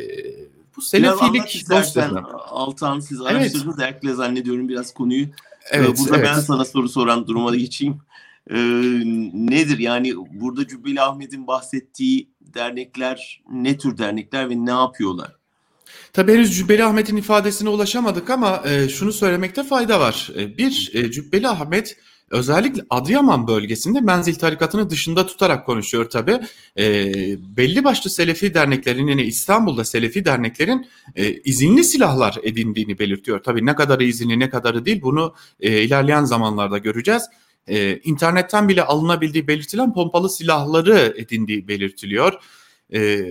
bu 0.77 0.81
Selefilik 0.81 1.69
dostlarına. 1.69 2.19
Altan 2.49 2.99
siz 2.99 3.21
araştırdınız 3.21 3.79
evet. 4.03 4.15
zannediyorum 4.15 4.69
biraz 4.69 4.93
konuyu. 4.93 5.27
Evet, 5.71 5.99
Burada 5.99 6.17
evet. 6.17 6.27
ben 6.27 6.39
sana 6.39 6.65
soru 6.65 6.89
soran 6.89 7.27
duruma 7.27 7.55
geçeyim 7.55 8.01
e, 8.49 8.57
nedir? 9.33 9.79
Yani 9.79 10.13
burada 10.31 10.67
Cübbeli 10.67 11.01
Ahmet'in 11.01 11.47
bahsettiği 11.47 12.29
dernekler 12.53 13.41
ne 13.51 13.77
tür 13.77 13.97
dernekler 13.97 14.49
ve 14.49 14.65
ne 14.65 14.71
yapıyorlar? 14.71 15.35
Tabii 16.13 16.33
henüz 16.33 16.57
Cübbeli 16.57 16.83
Ahmet'in 16.83 17.17
ifadesine 17.17 17.69
ulaşamadık 17.69 18.29
ama 18.29 18.63
e, 18.65 18.89
şunu 18.89 19.13
söylemekte 19.13 19.63
fayda 19.63 19.99
var. 19.99 20.29
E, 20.37 20.57
bir, 20.57 20.91
e, 20.93 21.11
Cübbeli 21.11 21.47
Ahmet 21.47 21.97
özellikle 22.31 22.81
Adıyaman 22.89 23.47
bölgesinde 23.47 24.01
menzil 24.01 24.35
tarikatını 24.35 24.89
dışında 24.89 25.25
tutarak 25.25 25.65
konuşuyor 25.65 26.09
tabii. 26.09 26.39
E, 26.77 27.13
belli 27.57 27.83
başlı 27.83 28.09
Selefi 28.09 28.53
derneklerin 28.53 29.07
yani 29.07 29.21
İstanbul'da 29.21 29.85
Selefi 29.85 30.25
derneklerin 30.25 30.87
e, 31.15 31.33
izinli 31.33 31.83
silahlar 31.83 32.37
edindiğini 32.43 32.99
belirtiyor. 32.99 33.43
Tabii 33.43 33.65
ne 33.65 33.75
kadarı 33.75 34.03
izinli 34.03 34.39
ne 34.39 34.49
kadarı 34.49 34.85
değil 34.85 35.01
bunu 35.01 35.33
e, 35.59 35.81
ilerleyen 35.81 36.23
zamanlarda 36.23 36.77
göreceğiz 36.77 37.23
e, 37.67 37.97
internetten 37.97 38.69
bile 38.69 38.83
alınabildiği 38.83 39.47
belirtilen 39.47 39.93
pompalı 39.93 40.29
silahları 40.29 41.13
edindiği 41.17 41.67
belirtiliyor. 41.67 42.33
E, 42.93 43.23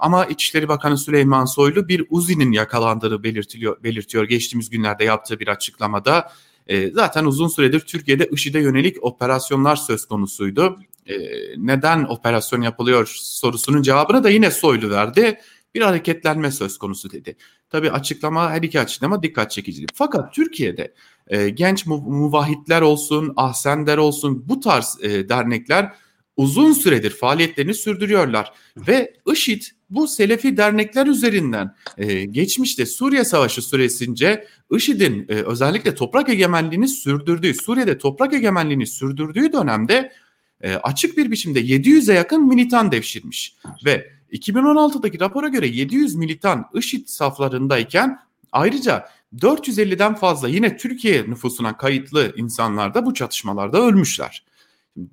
ama 0.00 0.24
İçişleri 0.24 0.68
Bakanı 0.68 0.98
Süleyman 0.98 1.44
Soylu 1.44 1.88
bir 1.88 2.06
Uzi'nin 2.10 2.52
yakalandığını 2.52 3.22
belirtiliyor, 3.22 3.82
belirtiyor 3.82 4.24
geçtiğimiz 4.24 4.70
günlerde 4.70 5.04
yaptığı 5.04 5.40
bir 5.40 5.48
açıklamada. 5.48 6.32
E, 6.66 6.90
zaten 6.90 7.24
uzun 7.24 7.48
süredir 7.48 7.80
Türkiye'de 7.80 8.28
IŞİD'e 8.32 8.60
yönelik 8.60 9.04
operasyonlar 9.04 9.76
söz 9.76 10.06
konusuydu. 10.06 10.78
E, 11.06 11.16
neden 11.56 12.04
operasyon 12.04 12.62
yapılıyor 12.62 13.12
sorusunun 13.20 13.82
cevabını 13.82 14.24
da 14.24 14.30
yine 14.30 14.50
Soylu 14.50 14.90
verdi. 14.90 15.38
Bir 15.74 15.80
hareketlenme 15.80 16.50
söz 16.50 16.78
konusu 16.78 17.10
dedi. 17.10 17.36
Tabii 17.70 17.90
açıklama 17.90 18.50
her 18.50 18.62
iki 18.62 18.80
açıklama 18.80 19.22
dikkat 19.22 19.50
çekici. 19.50 19.86
Fakat 19.94 20.34
Türkiye'de 20.34 20.94
e, 21.26 21.48
genç 21.48 21.86
muvahitler 21.86 22.80
olsun, 22.82 23.32
ahsender 23.36 23.98
olsun 23.98 24.48
bu 24.48 24.60
tarz 24.60 24.98
e, 25.02 25.28
dernekler 25.28 25.92
uzun 26.36 26.72
süredir 26.72 27.10
faaliyetlerini 27.10 27.74
sürdürüyorlar. 27.74 28.52
Ve 28.76 29.12
IŞİD 29.32 29.62
bu 29.90 30.08
Selefi 30.08 30.56
dernekler 30.56 31.06
üzerinden 31.06 31.74
e, 31.98 32.24
geçmişte 32.24 32.86
Suriye 32.86 33.24
Savaşı 33.24 33.62
süresince 33.62 34.46
IŞİD'in 34.70 35.26
e, 35.28 35.34
özellikle 35.34 35.94
toprak 35.94 36.28
egemenliğini 36.28 36.88
sürdürdüğü, 36.88 37.54
Suriye'de 37.54 37.98
toprak 37.98 38.34
egemenliğini 38.34 38.86
sürdürdüğü 38.86 39.52
dönemde 39.52 40.12
e, 40.60 40.74
açık 40.74 41.16
bir 41.16 41.30
biçimde 41.30 41.60
700'e 41.60 42.14
yakın 42.14 42.48
militan 42.48 42.92
devşirmiş. 42.92 43.56
Ve 43.84 44.10
2016'daki 44.32 45.20
rapora 45.20 45.48
göre 45.48 45.66
700 45.66 46.14
militan 46.14 46.70
IŞİD 46.74 47.06
saflarındayken 47.06 48.18
ayrıca 48.52 49.08
450'den 49.40 50.14
fazla 50.14 50.48
yine 50.48 50.76
Türkiye 50.76 51.30
nüfusuna 51.30 51.76
kayıtlı 51.76 52.32
insanlar 52.36 52.94
da 52.94 53.06
bu 53.06 53.14
çatışmalarda 53.14 53.78
ölmüşler. 53.78 54.44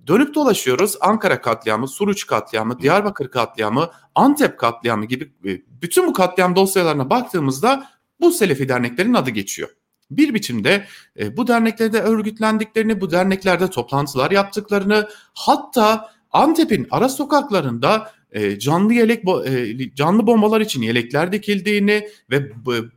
Dönüp 0.08 0.36
dolaşıyoruz 0.36 0.98
Ankara 1.02 1.42
katliamı, 1.42 1.88
Suruç 1.88 2.28
katliamı, 2.28 2.80
Diyarbakır 2.80 3.32
katliamı, 3.32 3.90
Antep 4.16 4.60
katliamı 4.60 5.06
gibi 5.06 5.32
e, 5.46 5.62
bütün 5.82 6.08
bu 6.08 6.14
katliam 6.14 6.56
dosyalarına 6.56 7.10
baktığımızda 7.10 7.88
bu 8.20 8.32
Selefi 8.32 8.70
derneklerin 8.70 9.14
adı 9.14 9.30
geçiyor. 9.30 9.70
Bir 10.12 10.34
biçimde 10.34 10.86
e, 11.20 11.38
bu 11.38 11.48
derneklerde 11.48 12.02
örgütlendiklerini, 12.02 13.02
bu 13.02 13.12
derneklerde 13.12 13.70
toplantılar 13.70 14.32
yaptıklarını, 14.32 15.10
hatta 15.34 16.12
Antep'in 16.32 16.88
ara 16.92 17.10
sokaklarında 17.10 18.12
e, 18.32 18.60
canlı 18.60 18.94
yelek 18.94 19.24
e, 19.48 19.96
canlı 19.96 20.28
bombalar 20.28 20.62
için 20.62 20.82
yelekler 20.82 21.32
dikildiğini 21.32 22.08
ve 22.30 22.52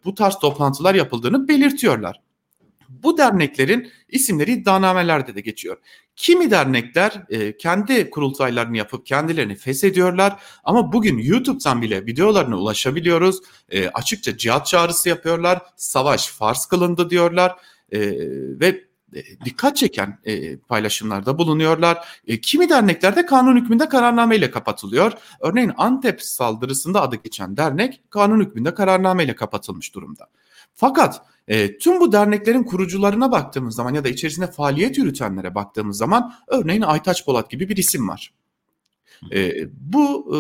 bu 0.05 0.15
tarz 0.15 0.39
toplantılar 0.39 0.95
yapıldığını 0.95 1.49
belirtiyorlar. 1.49 2.21
Bu 2.89 3.19
derneklerin 3.19 3.91
isimleri 4.09 4.53
iddianamelerde 4.53 5.35
de 5.35 5.41
geçiyor. 5.41 5.77
Kimi 6.17 6.51
dernekler 6.51 7.23
e, 7.29 7.57
kendi 7.57 8.11
kurultaylarını 8.11 8.77
yapıp 8.77 9.07
kendilerini 9.07 9.57
feshediyorlar 9.57 10.43
ama 10.65 10.93
bugün 10.93 11.19
YouTube'dan 11.19 11.83
bile 11.83 12.07
videolarına 12.07 12.57
ulaşabiliyoruz. 12.57 13.41
açıkça 13.95 14.37
cihat 14.37 14.67
çağrısı 14.67 15.09
yapıyorlar, 15.09 15.63
savaş 15.77 16.29
farz 16.29 16.67
kılındı 16.67 17.11
diyorlar 17.11 17.57
ve 17.93 18.67
e, 18.67 18.85
dikkat 19.45 19.77
çeken 19.77 20.19
e, 20.25 20.57
paylaşımlarda 20.57 21.39
bulunuyorlar. 21.39 22.09
E, 22.27 22.41
kimi 22.41 22.69
derneklerde 22.69 23.27
kanun 23.27 23.57
hükmünde 23.57 23.89
kararnameyle 23.89 24.51
kapatılıyor. 24.51 25.13
Örneğin 25.41 25.73
Antep 25.77 26.23
saldırısında 26.23 27.03
adı 27.03 27.17
geçen 27.17 27.57
dernek 27.57 28.01
kanun 28.11 28.41
hükmünde 28.41 28.75
kararnameyle 28.75 29.35
kapatılmış 29.35 29.95
durumda. 29.95 30.29
Fakat 30.75 31.23
e, 31.49 31.79
tüm 31.79 32.01
bu 32.01 32.13
derneklerin 32.13 32.65
kurucularına 32.65 33.33
baktığımız 33.33 33.75
zaman 33.75 33.95
ya 33.95 34.05
da 34.05 34.09
içerisinde 34.09 34.47
faaliyet 34.47 34.99
yürütenlere 34.99 35.55
baktığımız 35.55 35.97
zaman 35.97 36.35
örneğin 36.47 36.83
Aytaç 36.83 37.25
Polat 37.25 37.51
gibi 37.51 37.69
bir 37.69 37.77
isim 37.77 38.09
var. 38.09 38.33
E, 39.33 39.53
bu 39.81 40.35
e, 40.35 40.39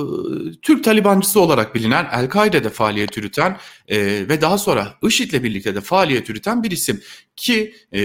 Türk 0.62 0.84
Talibancısı 0.84 1.40
olarak 1.40 1.74
bilinen 1.74 2.06
El-Kaide'de 2.12 2.70
faaliyet 2.70 3.16
yürüten 3.16 3.56
e, 3.88 3.98
ve 4.00 4.40
daha 4.40 4.58
sonra 4.58 4.94
IŞİD'le 5.02 5.42
birlikte 5.42 5.74
de 5.74 5.80
faaliyet 5.80 6.28
yürüten 6.28 6.62
bir 6.62 6.70
isim. 6.70 7.00
Ki 7.36 7.74
e, 7.92 8.00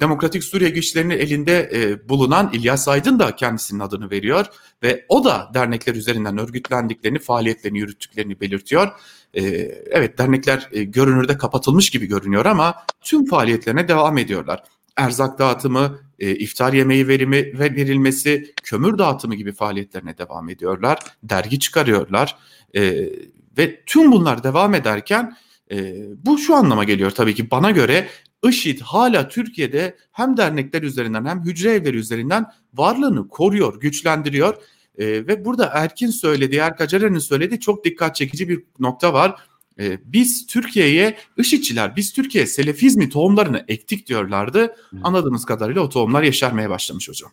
Demokratik 0.00 0.44
Suriye 0.44 0.70
güçlerinin 0.70 1.18
elinde 1.18 1.70
e, 1.74 2.08
bulunan 2.08 2.50
İlyas 2.52 2.88
Aydın 2.88 3.18
da 3.18 3.36
kendisinin 3.36 3.80
adını 3.80 4.10
veriyor 4.10 4.46
ve 4.82 5.06
o 5.08 5.24
da 5.24 5.50
dernekler 5.54 5.94
üzerinden 5.94 6.38
örgütlendiklerini, 6.38 7.18
faaliyetlerini 7.18 7.78
yürüttüklerini 7.78 8.40
belirtiyor. 8.40 8.88
E, 9.34 9.42
evet 9.90 10.18
dernekler 10.18 10.68
e, 10.72 10.84
görünürde 10.84 11.38
kapatılmış 11.38 11.90
gibi 11.90 12.06
görünüyor 12.06 12.46
ama 12.46 12.74
tüm 13.00 13.26
faaliyetlerine 13.26 13.88
devam 13.88 14.18
ediyorlar 14.18 14.62
erzak 14.96 15.38
dağıtımı, 15.38 15.98
e, 16.18 16.34
iftar 16.34 16.72
yemeği 16.72 17.08
verimi 17.08 17.36
ve 17.36 17.76
verilmesi, 17.76 18.54
kömür 18.62 18.98
dağıtımı 18.98 19.34
gibi 19.34 19.52
faaliyetlerine 19.52 20.18
devam 20.18 20.48
ediyorlar. 20.48 20.98
Dergi 21.22 21.58
çıkarıyorlar 21.58 22.36
e, 22.76 23.10
ve 23.58 23.80
tüm 23.86 24.12
bunlar 24.12 24.44
devam 24.44 24.74
ederken 24.74 25.36
e, 25.70 25.94
bu 26.26 26.38
şu 26.38 26.54
anlama 26.54 26.84
geliyor 26.84 27.10
tabii 27.10 27.34
ki 27.34 27.50
bana 27.50 27.70
göre 27.70 28.08
IŞİD 28.48 28.80
hala 28.80 29.28
Türkiye'de 29.28 29.96
hem 30.12 30.36
dernekler 30.36 30.82
üzerinden 30.82 31.24
hem 31.24 31.44
hücre 31.44 31.70
evleri 31.70 31.96
üzerinden 31.96 32.46
varlığını 32.74 33.28
koruyor, 33.28 33.80
güçlendiriyor. 33.80 34.54
E, 34.98 35.06
ve 35.06 35.44
burada 35.44 35.70
Erkin 35.74 36.10
söylediği, 36.10 36.60
Erkacerer'in 36.60 37.18
söylediği 37.18 37.60
çok 37.60 37.84
dikkat 37.84 38.16
çekici 38.16 38.48
bir 38.48 38.64
nokta 38.78 39.12
var. 39.12 39.34
E, 39.78 39.98
biz 40.04 40.46
Türkiye'ye 40.46 41.16
IŞİD'çiler, 41.36 41.96
biz 41.96 42.12
Türkiye'ye 42.12 42.46
Selefizmi 42.46 43.08
tohumlarını 43.08 43.64
ektik 43.68 44.06
diyorlardı. 44.06 44.76
Anladığımız 45.02 45.44
kadarıyla 45.44 45.82
o 45.82 45.88
tohumlar 45.88 46.22
yeşermeye 46.22 46.70
başlamış 46.70 47.08
hocam. 47.08 47.30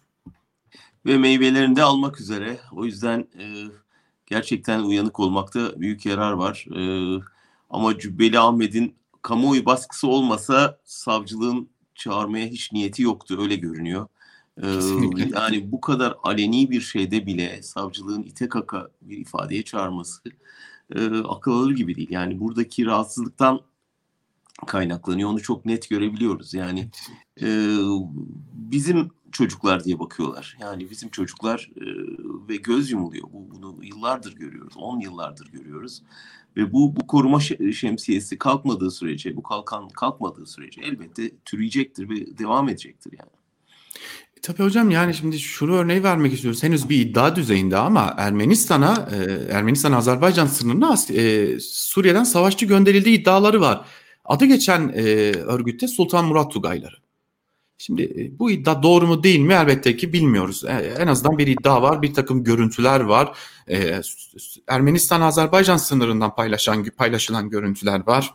Ve 1.06 1.18
meyvelerini 1.18 1.76
de 1.76 1.84
almak 1.84 2.22
üzere. 2.22 2.60
O 2.72 2.86
yüzden 2.86 3.20
e, 3.20 3.46
gerçekten 4.26 4.80
uyanık 4.80 5.20
olmakta 5.20 5.80
büyük 5.80 6.06
yarar 6.06 6.32
var. 6.32 6.66
E, 6.78 6.84
ama 7.70 8.00
Cübbeli 8.00 8.40
Ahmet'in 8.40 8.96
kamuoyu 9.22 9.66
baskısı 9.66 10.08
olmasa 10.08 10.80
savcılığın 10.84 11.70
çağırmaya 11.96 12.48
hiç 12.48 12.72
niyeti 12.72 13.02
yoktu 13.02 13.38
öyle 13.42 13.56
görünüyor. 13.56 14.08
Ee, 14.64 14.68
yani 15.36 15.72
bu 15.72 15.82
kadar 15.82 16.16
aleni 16.24 16.72
bir 16.72 16.82
şeyde 16.82 17.26
bile 17.26 17.64
savcılığın 17.64 18.24
ite 18.24 18.50
kaka 18.50 18.90
bir 19.02 19.18
ifadeye 19.18 19.64
çağırması 19.64 20.22
e, 20.96 21.18
akıl 21.18 21.52
alır 21.52 21.72
gibi 21.72 21.96
değil. 21.96 22.12
Yani 22.12 22.40
buradaki 22.40 22.86
rahatsızlıktan 22.86 23.62
kaynaklanıyor. 24.68 25.30
Onu 25.30 25.42
çok 25.42 25.66
net 25.66 25.90
görebiliyoruz. 25.90 26.54
Yani 26.54 26.90
e, 27.42 27.78
bizim 28.54 29.12
çocuklar 29.32 29.84
diye 29.84 30.00
bakıyorlar. 30.00 30.58
Yani 30.62 30.90
bizim 30.90 31.10
çocuklar 31.10 31.72
e, 31.76 31.86
ve 32.50 32.56
göz 32.56 32.92
yumuluyor. 32.92 33.28
Bu, 33.34 33.50
bunu 33.52 33.86
yıllardır 33.86 34.36
görüyoruz. 34.36 34.74
10 34.78 35.00
yıllardır 35.00 35.52
görüyoruz. 35.52 36.04
Ve 36.58 36.74
bu 36.74 36.96
bu 36.96 37.08
koruma 37.08 37.40
şemsiyesi 37.74 38.38
kalkmadığı 38.38 38.92
sürece, 38.92 39.36
bu 39.36 39.44
kalkan 39.44 39.90
kalkmadığı 39.90 40.46
sürece 40.46 40.82
elbette 40.82 41.32
türeyecektir 41.46 42.10
ve 42.10 42.38
devam 42.38 42.70
edecektir 42.70 43.14
yani. 43.20 43.32
Tabii 44.42 44.64
hocam 44.64 44.92
yani 44.92 45.14
şimdi 45.14 45.40
şunu 45.40 45.76
örneği 45.76 46.04
vermek 46.04 46.34
istiyoruz. 46.34 46.64
Henüz 46.64 46.90
bir 46.90 47.00
iddia 47.00 47.36
düzeyinde 47.36 47.78
ama 47.78 48.16
Ermenistan'a, 48.18 49.10
e, 49.12 49.18
Ermenistan-Azerbaycan 49.54 50.46
sınırına 50.46 50.96
e, 51.10 51.60
Suriye'den 51.60 52.24
savaşçı 52.24 52.66
gönderildiği 52.66 53.22
iddiaları 53.22 53.62
var. 53.62 53.86
Adı 54.26 54.46
geçen 54.46 54.90
e, 54.96 55.02
örgütte 55.34 55.88
Sultan 55.88 56.26
Murat 56.26 56.52
Tugayları. 56.52 56.96
Şimdi 57.78 58.02
e, 58.04 58.40
bu 58.40 58.52
iddia 58.52 58.84
doğru 58.84 59.08
mu 59.08 59.24
değil 59.24 59.40
mi 59.40 59.54
elbette 59.54 59.98
ki 59.98 60.14
bilmiyoruz. 60.14 60.64
E, 60.66 60.96
en 61.00 61.08
azından 61.08 61.38
bir 61.38 61.48
iddia 61.48 61.82
var, 61.82 62.02
bir 62.02 62.14
takım 62.14 62.44
görüntüler 62.44 63.00
var. 63.00 63.38
E, 63.68 64.02
Ermenistan-Azerbaycan 64.68 65.78
sınırından 65.78 66.36
paylaşan 66.36 66.86
paylaşılan 66.98 67.50
görüntüler 67.50 68.08
var. 68.08 68.34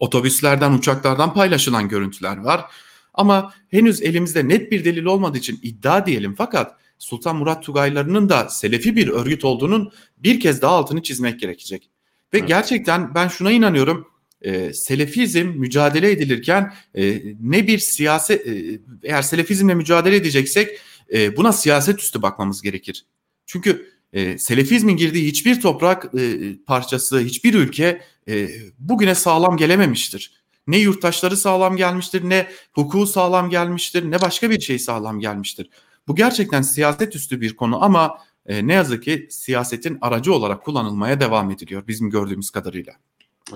Otobüslerden, 0.00 0.72
uçaklardan 0.72 1.34
paylaşılan 1.34 1.88
görüntüler 1.88 2.36
var. 2.36 2.64
Ama 3.14 3.54
henüz 3.68 4.02
elimizde 4.02 4.48
net 4.48 4.72
bir 4.72 4.84
delil 4.84 5.04
olmadığı 5.04 5.38
için 5.38 5.60
iddia 5.62 6.06
diyelim 6.06 6.34
fakat 6.38 6.76
Sultan 6.98 7.36
Murat 7.36 7.62
Tugaylarının 7.62 8.28
da 8.28 8.48
Selefi 8.48 8.96
bir 8.96 9.08
örgüt 9.08 9.44
olduğunun 9.44 9.92
bir 10.18 10.40
kez 10.40 10.62
daha 10.62 10.72
altını 10.72 11.02
çizmek 11.02 11.40
gerekecek. 11.40 11.90
Ve 12.32 12.38
evet. 12.38 12.48
gerçekten 12.48 13.14
ben 13.14 13.28
şuna 13.28 13.50
inanıyorum. 13.50 14.08
E, 14.42 14.72
selefizm 14.72 15.46
mücadele 15.46 16.10
edilirken 16.10 16.72
e, 16.94 17.22
ne 17.40 17.66
bir 17.66 17.78
siyaset 17.78 18.46
e, 18.46 18.80
eğer 19.02 19.22
selefizmle 19.22 19.74
mücadele 19.74 20.16
edeceksek 20.16 20.78
e, 21.12 21.36
buna 21.36 21.52
siyaset 21.52 22.00
üstü 22.00 22.22
bakmamız 22.22 22.62
gerekir. 22.62 23.06
Çünkü 23.46 23.92
e, 24.12 24.38
selefizmin 24.38 24.96
girdiği 24.96 25.26
hiçbir 25.26 25.60
toprak 25.60 26.14
e, 26.18 26.40
parçası, 26.66 27.20
hiçbir 27.20 27.54
ülke 27.54 28.02
e, 28.28 28.48
bugüne 28.78 29.14
sağlam 29.14 29.56
gelememiştir. 29.56 30.41
Ne 30.66 30.78
yurttaşları 30.78 31.36
sağlam 31.36 31.76
gelmiştir, 31.76 32.28
ne 32.28 32.48
hukuku 32.72 33.06
sağlam 33.06 33.50
gelmiştir, 33.50 34.10
ne 34.10 34.20
başka 34.20 34.50
bir 34.50 34.60
şey 34.60 34.78
sağlam 34.78 35.20
gelmiştir. 35.20 35.70
Bu 36.08 36.14
gerçekten 36.14 36.62
siyaset 36.62 37.16
üstü 37.16 37.40
bir 37.40 37.56
konu 37.56 37.84
ama 37.84 38.18
e, 38.46 38.66
ne 38.66 38.72
yazık 38.72 39.02
ki 39.02 39.28
siyasetin 39.30 39.98
aracı 40.00 40.34
olarak 40.34 40.64
kullanılmaya 40.64 41.20
devam 41.20 41.50
ediliyor 41.50 41.86
bizim 41.86 42.10
gördüğümüz 42.10 42.50
kadarıyla. 42.50 42.92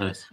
Evet. 0.01 0.29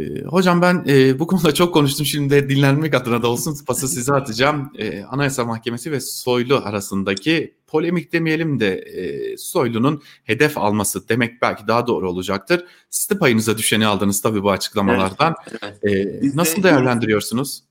E, 0.00 0.22
hocam 0.22 0.62
ben 0.62 0.84
e, 0.88 1.18
bu 1.18 1.26
konuda 1.26 1.54
çok 1.54 1.74
konuştum. 1.74 2.06
Şimdi 2.06 2.30
de 2.30 2.48
dinlenmek 2.48 2.94
adına 2.94 3.22
da 3.22 3.28
olsun 3.28 3.64
pası 3.66 3.88
size 3.88 4.12
atacağım. 4.12 4.70
E, 4.78 5.02
Anayasa 5.02 5.44
Mahkemesi 5.44 5.92
ve 5.92 6.00
Soylu 6.00 6.56
arasındaki 6.56 7.54
polemik 7.66 8.12
demeyelim 8.12 8.60
de 8.60 8.74
e, 8.78 9.36
Soylu'nun 9.36 10.02
hedef 10.24 10.58
alması 10.58 11.08
demek 11.08 11.42
belki 11.42 11.66
daha 11.66 11.86
doğru 11.86 12.10
olacaktır. 12.10 12.64
Siz 12.90 13.10
de 13.10 13.18
payınıza 13.18 13.58
düşeni 13.58 13.86
aldınız 13.86 14.22
tabii 14.22 14.42
bu 14.42 14.50
açıklamalardan. 14.50 15.34
Evet, 15.50 15.78
evet. 15.82 16.24
E, 16.24 16.36
nasıl 16.36 16.62
değerlendiriyorsunuz? 16.62 17.62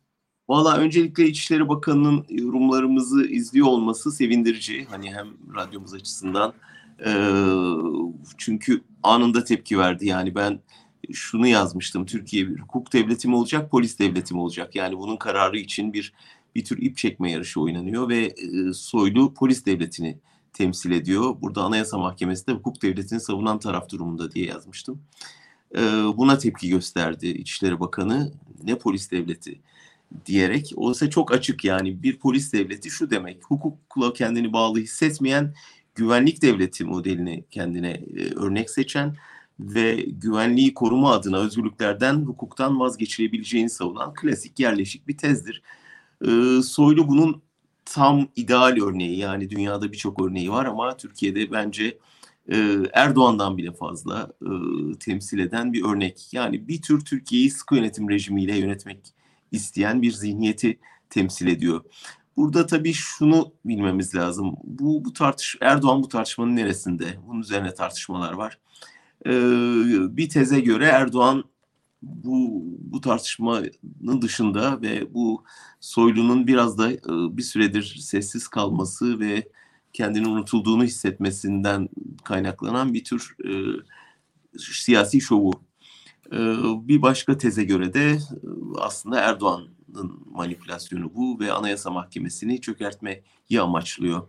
Valla 0.49 0.77
öncelikle 0.77 1.25
İçişleri 1.25 1.69
Bakanı'nın 1.69 2.25
yorumlarımızı 2.29 3.23
izliyor 3.23 3.67
olması 3.67 4.11
sevindirici. 4.11 4.87
Hani 4.89 5.13
hem 5.13 5.27
radyomuz 5.55 5.93
açısından. 5.93 6.53
E, 7.05 7.11
çünkü 8.37 8.81
anında 9.03 9.43
tepki 9.43 9.79
verdi. 9.79 10.05
Yani 10.07 10.35
ben 10.35 10.59
şunu 11.13 11.47
yazmıştım. 11.47 12.05
Türkiye 12.05 12.49
bir 12.49 12.59
hukuk 12.59 12.93
devleti 12.93 13.27
mi 13.27 13.35
olacak, 13.35 13.71
polis 13.71 13.99
devleti 13.99 14.33
mi 14.33 14.39
olacak? 14.39 14.75
Yani 14.75 14.97
bunun 14.97 15.17
kararı 15.17 15.57
için 15.57 15.93
bir 15.93 16.13
bir 16.55 16.65
tür 16.65 16.81
ip 16.81 16.97
çekme 16.97 17.31
yarışı 17.31 17.61
oynanıyor 17.61 18.09
ve 18.09 18.17
e, 18.17 18.73
Soylu 18.73 19.33
polis 19.33 19.65
devletini 19.65 20.17
temsil 20.53 20.91
ediyor. 20.91 21.35
Burada 21.41 21.63
Anayasa 21.63 21.97
Mahkemesi 21.97 22.47
de 22.47 22.51
hukuk 22.51 22.81
devletini 22.81 23.19
savunan 23.19 23.59
taraf 23.59 23.89
durumunda 23.89 24.31
diye 24.31 24.45
yazmıştım. 24.45 25.01
E, 25.75 25.81
buna 26.17 26.37
tepki 26.37 26.69
gösterdi 26.69 27.27
İçişleri 27.27 27.79
Bakanı. 27.79 28.31
Ne 28.63 28.77
polis 28.77 29.11
devleti 29.11 29.59
diyerek. 30.25 30.73
O 30.75 30.91
ise 30.91 31.09
çok 31.09 31.31
açık 31.33 31.65
yani 31.65 32.03
bir 32.03 32.19
polis 32.19 32.53
devleti 32.53 32.89
şu 32.89 33.09
demek. 33.09 33.43
Hukukla 33.43 34.13
kendini 34.13 34.53
bağlı 34.53 34.79
hissetmeyen 34.79 35.53
güvenlik 35.95 36.41
devleti 36.41 36.85
modelini 36.85 37.43
kendine 37.51 37.89
e, 37.89 38.33
örnek 38.35 38.69
seçen 38.69 39.15
ve 39.61 40.05
güvenliği 40.07 40.73
koruma 40.73 41.11
adına 41.11 41.37
özgürlüklerden, 41.37 42.15
hukuktan 42.15 42.79
vazgeçilebileceğini 42.79 43.69
savunan 43.69 44.13
klasik 44.13 44.59
yerleşik 44.59 45.07
bir 45.07 45.17
tezdir. 45.17 45.61
Ee, 46.25 46.61
Soylu 46.63 47.07
bunun 47.07 47.41
tam 47.85 48.27
ideal 48.35 48.77
örneği 48.81 49.17
yani 49.17 49.49
dünyada 49.49 49.91
birçok 49.91 50.21
örneği 50.21 50.51
var 50.51 50.65
ama 50.65 50.97
Türkiye'de 50.97 51.51
bence 51.51 51.97
e, 52.51 52.77
Erdoğan'dan 52.93 53.57
bile 53.57 53.71
fazla 53.71 54.31
e, 54.41 54.49
temsil 54.99 55.39
eden 55.39 55.73
bir 55.73 55.85
örnek. 55.85 56.33
Yani 56.33 56.67
bir 56.67 56.81
tür 56.81 57.05
Türkiye'yi 57.05 57.51
sıkı 57.51 57.75
yönetim 57.75 58.09
rejimiyle 58.09 58.57
yönetmek 58.57 59.13
isteyen 59.51 60.01
bir 60.01 60.11
zihniyeti 60.11 60.79
temsil 61.09 61.47
ediyor. 61.47 61.83
Burada 62.37 62.65
tabii 62.65 62.93
şunu 62.93 63.53
bilmemiz 63.65 64.15
lazım. 64.15 64.55
Bu, 64.63 65.05
bu 65.05 65.13
tartış 65.13 65.57
Erdoğan 65.61 66.03
bu 66.03 66.07
tartışmanın 66.07 66.55
neresinde? 66.55 67.05
Bunun 67.27 67.41
üzerine 67.41 67.73
tartışmalar 67.73 68.33
var. 68.33 68.57
Ee, 69.25 70.17
bir 70.17 70.29
teze 70.29 70.59
göre 70.59 70.85
Erdoğan 70.85 71.43
bu 72.01 72.63
bu 72.79 73.01
tartışmanın 73.01 74.21
dışında 74.21 74.81
ve 74.81 75.13
bu 75.13 75.43
Soylu'nun 75.79 76.47
biraz 76.47 76.77
da 76.77 76.91
e, 76.91 76.99
bir 77.07 77.43
süredir 77.43 77.83
sessiz 78.01 78.47
kalması 78.47 79.19
ve 79.19 79.49
kendini 79.93 80.27
unutulduğunu 80.27 80.83
hissetmesinden 80.83 81.89
kaynaklanan 82.23 82.93
bir 82.93 83.03
tür 83.03 83.35
e, 83.45 83.51
siyasi 84.59 85.21
şovu. 85.21 85.51
E, 86.31 86.37
bir 86.87 87.01
başka 87.01 87.37
teze 87.37 87.63
göre 87.63 87.93
de 87.93 88.11
e, 88.11 88.17
aslında 88.79 89.19
Erdoğan'ın 89.19 90.23
manipülasyonu 90.31 91.15
bu 91.15 91.39
ve 91.39 91.51
Anayasa 91.51 91.91
Mahkemesi'ni 91.91 92.61
çökertmeyi 92.61 93.21
amaçlıyor. 93.59 94.27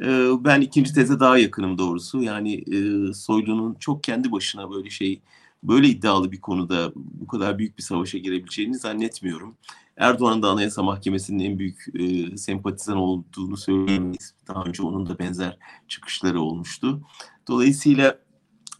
E, 0.00 0.30
ben 0.44 0.60
ikinci 0.60 0.94
teze 0.94 1.20
daha 1.20 1.38
yakınım 1.38 1.78
doğrusu. 1.78 2.22
Yani 2.22 2.54
e, 2.54 3.12
Soylu'nun 3.12 3.74
çok 3.74 4.04
kendi 4.04 4.32
başına 4.32 4.70
böyle 4.70 4.90
şey 4.90 5.20
böyle 5.62 5.88
iddialı 5.88 6.32
bir 6.32 6.40
konuda 6.40 6.92
bu 6.94 7.26
kadar 7.26 7.58
büyük 7.58 7.78
bir 7.78 7.82
savaşa 7.82 8.18
girebileceğini 8.18 8.78
zannetmiyorum. 8.78 9.54
Erdoğan'ın 9.96 10.42
da 10.42 10.50
Anayasa 10.50 10.82
Mahkemesi'nin 10.82 11.44
en 11.44 11.58
büyük 11.58 11.84
e, 11.94 12.36
sempatizan 12.36 12.96
olduğunu 12.96 13.56
söyleyemeyiz. 13.56 14.34
Daha 14.48 14.64
önce 14.64 14.82
onun 14.82 15.08
da 15.08 15.18
benzer 15.18 15.58
çıkışları 15.88 16.40
olmuştu. 16.40 17.00
Dolayısıyla 17.48 18.18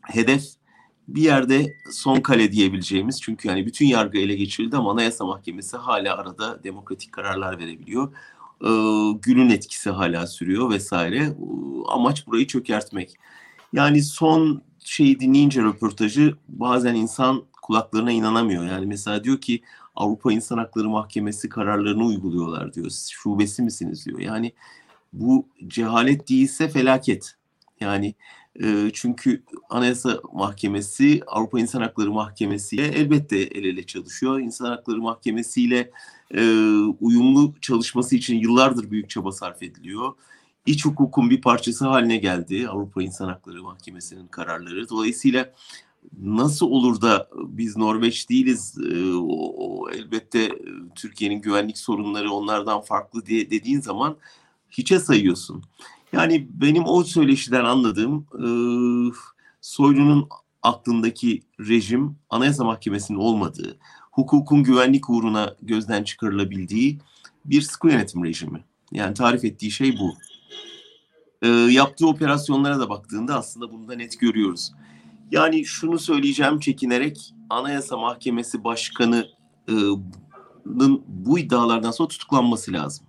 hedef 0.02 0.44
bir 1.08 1.22
yerde 1.22 1.74
son 1.92 2.20
kale 2.20 2.52
diyebileceğimiz 2.52 3.22
çünkü 3.22 3.48
yani 3.48 3.66
bütün 3.66 3.86
yargı 3.86 4.18
ele 4.18 4.34
geçirildi 4.34 4.76
ama 4.76 4.92
Anayasa 4.92 5.26
Mahkemesi 5.26 5.76
hala 5.76 6.16
arada 6.16 6.64
demokratik 6.64 7.12
kararlar 7.12 7.58
verebiliyor. 7.58 8.12
Ee, 8.62 8.68
Gül'ün 9.22 9.50
etkisi 9.50 9.90
hala 9.90 10.26
sürüyor 10.26 10.70
vesaire. 10.70 11.18
Ee, 11.18 11.34
amaç 11.88 12.26
burayı 12.26 12.46
çökertmek. 12.46 13.16
Yani 13.72 14.02
son 14.02 14.62
şeyi 14.84 15.20
dinleyince 15.20 15.62
röportajı 15.62 16.34
bazen 16.48 16.94
insan 16.94 17.44
kulaklarına 17.62 18.12
inanamıyor. 18.12 18.64
Yani 18.64 18.86
mesela 18.86 19.24
diyor 19.24 19.40
ki 19.40 19.62
Avrupa 19.96 20.32
İnsan 20.32 20.58
Hakları 20.58 20.88
Mahkemesi 20.88 21.48
kararlarını 21.48 22.04
uyguluyorlar 22.04 22.74
diyor. 22.74 22.90
Siz 22.90 23.08
şubesi 23.08 23.62
misiniz 23.62 24.06
diyor. 24.06 24.18
Yani 24.18 24.52
bu 25.12 25.46
cehalet 25.66 26.28
değilse 26.28 26.68
felaket. 26.68 27.36
Yani 27.82 28.14
e, 28.62 28.90
çünkü 28.92 29.42
Anayasa 29.70 30.20
Mahkemesi 30.32 31.20
Avrupa 31.26 31.60
İnsan 31.60 31.80
Hakları 31.80 32.12
Mahkemesi 32.12 32.76
ile 32.76 32.86
elbette 32.86 33.38
el 33.38 33.64
ele 33.64 33.86
çalışıyor. 33.86 34.40
İnsan 34.40 34.70
Hakları 34.70 34.98
Mahkemesi 34.98 35.62
ile 35.62 35.90
e, 36.34 36.42
uyumlu 37.00 37.54
çalışması 37.60 38.16
için 38.16 38.36
yıllardır 38.36 38.90
büyük 38.90 39.10
çaba 39.10 39.32
sarf 39.32 39.62
ediliyor. 39.62 40.12
İç 40.66 40.84
hukukun 40.84 41.30
bir 41.30 41.40
parçası 41.40 41.88
haline 41.88 42.16
geldi 42.16 42.68
Avrupa 42.68 43.02
İnsan 43.02 43.28
Hakları 43.28 43.62
Mahkemesi'nin 43.62 44.26
kararları. 44.26 44.88
Dolayısıyla 44.88 45.52
nasıl 46.22 46.66
olur 46.66 47.00
da 47.00 47.28
biz 47.34 47.76
Norveç 47.76 48.30
değiliz 48.30 48.78
e, 48.92 49.14
o, 49.14 49.54
o 49.56 49.90
elbette 49.90 50.58
Türkiye'nin 50.94 51.40
güvenlik 51.40 51.78
sorunları 51.78 52.30
onlardan 52.30 52.80
farklı 52.80 53.26
diye 53.26 53.50
dediğin 53.50 53.80
zaman 53.80 54.16
hiçe 54.70 54.98
sayıyorsun. 54.98 55.64
Yani 56.12 56.48
benim 56.50 56.84
o 56.86 57.04
söyleşiden 57.04 57.64
anladığım 57.64 58.26
e, 58.34 58.46
Soylu'nun 59.60 60.28
aklındaki 60.62 61.42
rejim 61.60 62.16
Anayasa 62.30 62.64
Mahkemesi'nin 62.64 63.18
olmadığı, 63.18 63.78
hukukun 64.10 64.62
güvenlik 64.62 65.10
uğruna 65.10 65.54
gözden 65.62 66.04
çıkarılabildiği 66.04 66.98
bir 67.44 67.62
sıkı 67.62 67.88
yönetim 67.88 68.24
rejimi. 68.24 68.64
Yani 68.92 69.14
tarif 69.14 69.44
ettiği 69.44 69.70
şey 69.70 69.98
bu. 69.98 70.14
E, 71.42 71.48
yaptığı 71.48 72.08
operasyonlara 72.08 72.80
da 72.80 72.90
baktığında 72.90 73.38
aslında 73.38 73.72
bunu 73.72 73.88
da 73.88 73.94
net 73.94 74.20
görüyoruz. 74.20 74.72
Yani 75.30 75.64
şunu 75.64 75.98
söyleyeceğim 75.98 76.60
çekinerek 76.60 77.34
Anayasa 77.50 77.96
Mahkemesi 77.96 78.64
Başkanı'nın 78.64 80.06
bu 81.06 81.38
iddialardan 81.38 81.90
sonra 81.90 82.08
tutuklanması 82.08 82.72
lazım. 82.72 83.06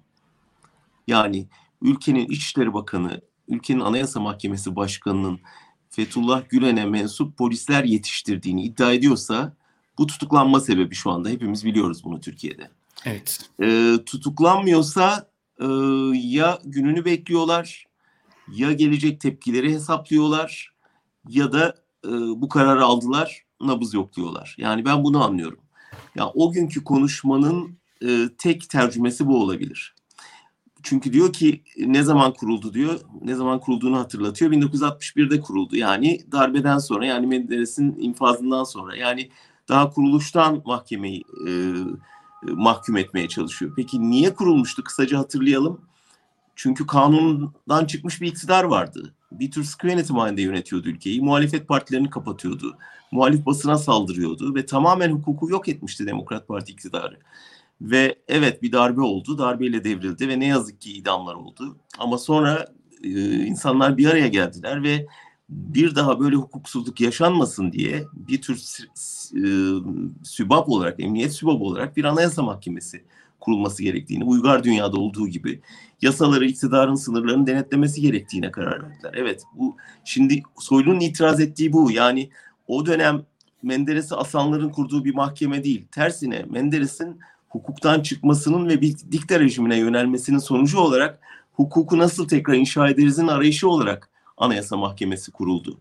Yani 1.07 1.47
ülkenin 1.83 2.25
İçişleri 2.25 2.73
Bakanı, 2.73 3.21
ülkenin 3.47 3.79
Anayasa 3.79 4.19
Mahkemesi 4.19 4.75
Başkanı'nın 4.75 5.39
Fethullah 5.89 6.49
Gülen'e 6.49 6.85
mensup 6.85 7.37
polisler 7.37 7.83
yetiştirdiğini 7.83 8.63
iddia 8.63 8.93
ediyorsa 8.93 9.55
bu 9.97 10.07
tutuklanma 10.07 10.59
sebebi 10.59 10.95
şu 10.95 11.11
anda. 11.11 11.29
Hepimiz 11.29 11.65
biliyoruz 11.65 12.03
bunu 12.03 12.21
Türkiye'de. 12.21 12.71
Evet. 13.05 13.49
E, 13.61 13.97
tutuklanmıyorsa 14.05 15.29
e, 15.59 15.65
ya 16.13 16.59
gününü 16.65 17.05
bekliyorlar 17.05 17.85
ya 18.51 18.73
gelecek 18.73 19.21
tepkileri 19.21 19.73
hesaplıyorlar 19.73 20.73
ya 21.29 21.51
da 21.51 21.75
e, 22.05 22.09
bu 22.11 22.49
kararı 22.49 22.85
aldılar 22.85 23.43
nabız 23.61 23.93
yok 23.93 24.15
diyorlar. 24.15 24.55
Yani 24.57 24.85
ben 24.85 25.03
bunu 25.03 25.23
anlıyorum. 25.23 25.59
Ya 25.91 25.99
yani 26.15 26.31
o 26.35 26.51
günkü 26.51 26.83
konuşmanın 26.83 27.77
e, 28.05 28.29
tek 28.37 28.69
tercümesi 28.69 29.27
bu 29.27 29.41
olabilir. 29.43 29.95
Çünkü 30.83 31.13
diyor 31.13 31.33
ki 31.33 31.63
ne 31.77 32.03
zaman 32.03 32.33
kuruldu 32.33 32.73
diyor. 32.73 32.99
Ne 33.21 33.35
zaman 33.35 33.59
kurulduğunu 33.59 33.99
hatırlatıyor. 33.99 34.51
1961'de 34.51 35.39
kuruldu. 35.41 35.75
Yani 35.75 36.19
darbeden 36.31 36.77
sonra 36.77 37.05
yani 37.05 37.27
Menderes'in 37.27 37.95
infazından 37.99 38.63
sonra 38.63 38.95
yani 38.95 39.29
daha 39.69 39.89
kuruluştan 39.89 40.61
mahkemeyi 40.65 41.23
e, 41.47 41.51
mahkum 42.43 42.97
etmeye 42.97 43.27
çalışıyor. 43.27 43.73
Peki 43.75 44.09
niye 44.09 44.33
kurulmuştu? 44.33 44.83
Kısaca 44.83 45.19
hatırlayalım. 45.19 45.81
Çünkü 46.55 46.87
kanundan 46.87 47.85
çıkmış 47.85 48.21
bir 48.21 48.27
iktidar 48.27 48.63
vardı. 48.63 49.13
Bir 49.31 49.51
tür 49.51 49.63
sıkı 49.63 49.87
yönetim 49.87 50.15
halinde 50.15 50.41
yönetiyordu 50.41 50.89
ülkeyi. 50.89 51.21
Muhalefet 51.21 51.67
partilerini 51.67 52.09
kapatıyordu. 52.09 52.77
Muhalif 53.11 53.45
basına 53.45 53.77
saldırıyordu 53.77 54.55
ve 54.55 54.65
tamamen 54.65 55.11
hukuku 55.11 55.49
yok 55.49 55.69
etmişti 55.69 56.07
Demokrat 56.07 56.47
Parti 56.47 56.71
iktidarı. 56.71 57.17
Ve 57.83 58.15
evet 58.27 58.61
bir 58.61 58.71
darbe 58.71 59.01
oldu. 59.01 59.37
Darbeyle 59.37 59.83
devrildi 59.83 60.27
ve 60.27 60.39
ne 60.39 60.47
yazık 60.47 60.81
ki 60.81 60.93
idamlar 60.93 61.35
oldu. 61.35 61.77
Ama 61.97 62.17
sonra 62.17 62.67
e, 63.03 63.09
insanlar 63.45 63.97
bir 63.97 64.07
araya 64.07 64.27
geldiler 64.27 64.83
ve 64.83 65.05
bir 65.49 65.95
daha 65.95 66.19
böyle 66.19 66.35
hukuksuzluk 66.35 67.01
yaşanmasın 67.01 67.71
diye 67.71 68.03
bir 68.13 68.41
tür 68.41 68.55
e, 69.35 69.43
sübap 70.23 70.69
olarak, 70.69 70.99
emniyet 70.99 71.33
sübabı 71.33 71.63
olarak 71.63 71.97
bir 71.97 72.03
anayasa 72.03 72.43
mahkemesi 72.43 73.03
kurulması 73.39 73.83
gerektiğini, 73.83 74.23
uygar 74.23 74.63
dünyada 74.63 74.97
olduğu 74.97 75.27
gibi 75.27 75.61
yasaları, 76.01 76.45
iktidarın 76.45 76.95
sınırlarını 76.95 77.47
denetlemesi 77.47 78.01
gerektiğine 78.01 78.51
karar 78.51 78.83
verdiler. 78.83 79.11
Evet, 79.13 79.43
bu 79.55 79.77
şimdi 80.03 80.43
Soylu'nun 80.59 80.99
itiraz 80.99 81.39
ettiği 81.39 81.73
bu. 81.73 81.91
Yani 81.91 82.29
o 82.67 82.85
dönem 82.85 83.25
Menderes'i 83.63 84.15
asanların 84.15 84.69
kurduğu 84.69 85.05
bir 85.05 85.15
mahkeme 85.15 85.63
değil. 85.63 85.87
Tersine 85.91 86.45
Menderes'in 86.49 87.19
hukuktan 87.53 88.01
çıkmasının 88.01 88.69
ve 88.69 88.81
bir 88.81 88.95
dikta 89.11 89.39
rejimine 89.39 89.77
yönelmesinin 89.77 90.37
sonucu 90.37 90.79
olarak 90.79 91.19
hukuku 91.53 91.97
nasıl 91.97 92.27
tekrar 92.27 92.53
inşa 92.53 92.89
ederizin 92.89 93.27
arayışı 93.27 93.69
olarak 93.69 94.09
Anayasa 94.37 94.77
Mahkemesi 94.77 95.31
kuruldu. 95.31 95.77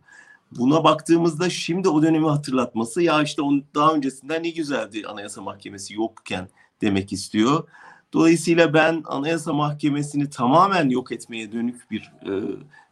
Buna 0.59 0.85
baktığımızda 0.85 1.51
şimdi 1.51 1.89
o 1.89 2.03
dönemi 2.03 2.29
hatırlatması 2.29 3.03
ya 3.03 3.23
işte 3.23 3.43
onun 3.43 3.65
daha 3.75 3.95
öncesinden 3.95 4.43
ne 4.43 4.51
güzeldi 4.51 5.03
Anayasa 5.09 5.43
Mahkemesi 5.43 5.95
yokken 5.95 6.49
demek 6.81 7.13
istiyor. 7.13 7.69
Dolayısıyla 8.13 8.75
ben 8.75 9.03
Anayasa 9.07 9.53
Mahkemesi'ni 9.53 10.31
tamamen 10.31 10.89
yok 10.89 11.13
etmeye 11.13 11.53
dönük 11.53 11.91
bir 11.91 12.13
e, 12.27 12.33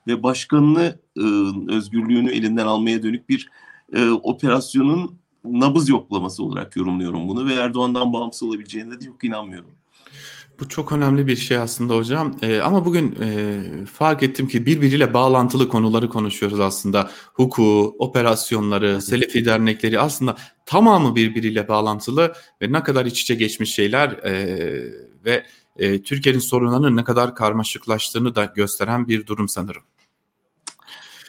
ve 0.06 0.22
başkanını 0.22 0.98
e, 1.16 1.22
özgürlüğünü 1.72 2.32
elinden 2.32 2.66
almaya 2.66 3.02
dönük 3.02 3.28
bir 3.28 3.50
e, 3.92 4.10
operasyonun 4.10 5.19
nabız 5.44 5.88
yoklaması 5.88 6.44
olarak 6.44 6.76
yorumluyorum 6.76 7.28
bunu 7.28 7.48
ve 7.48 7.54
Erdoğan'dan 7.54 8.12
bağımsız 8.12 8.42
olabileceğine 8.42 9.00
de 9.00 9.04
çok 9.04 9.24
inanmıyorum. 9.24 9.70
Bu 10.60 10.68
çok 10.68 10.92
önemli 10.92 11.26
bir 11.26 11.36
şey 11.36 11.56
aslında 11.56 11.96
hocam. 11.96 12.36
Ee, 12.42 12.60
ama 12.60 12.84
bugün 12.84 13.16
e, 13.22 13.60
fark 13.86 14.22
ettim 14.22 14.48
ki 14.48 14.66
birbiriyle 14.66 15.14
bağlantılı 15.14 15.68
konuları 15.68 16.08
konuşuyoruz 16.08 16.60
aslında. 16.60 17.10
Hukuku, 17.34 17.96
operasyonları, 17.98 19.02
Selefi 19.02 19.44
dernekleri 19.44 20.00
aslında 20.00 20.36
tamamı 20.66 21.16
birbiriyle 21.16 21.68
bağlantılı 21.68 22.32
ve 22.62 22.72
ne 22.72 22.82
kadar 22.82 23.06
iç 23.06 23.22
içe 23.22 23.34
geçmiş 23.34 23.74
şeyler 23.74 24.08
e, 24.08 24.34
ve 25.24 25.46
e, 25.76 26.02
Türkiye'nin 26.02 26.40
sorunlarının 26.40 26.96
ne 26.96 27.04
kadar 27.04 27.34
karmaşıklaştığını 27.34 28.34
da 28.34 28.44
gösteren 28.44 29.08
bir 29.08 29.26
durum 29.26 29.48
sanırım. 29.48 29.82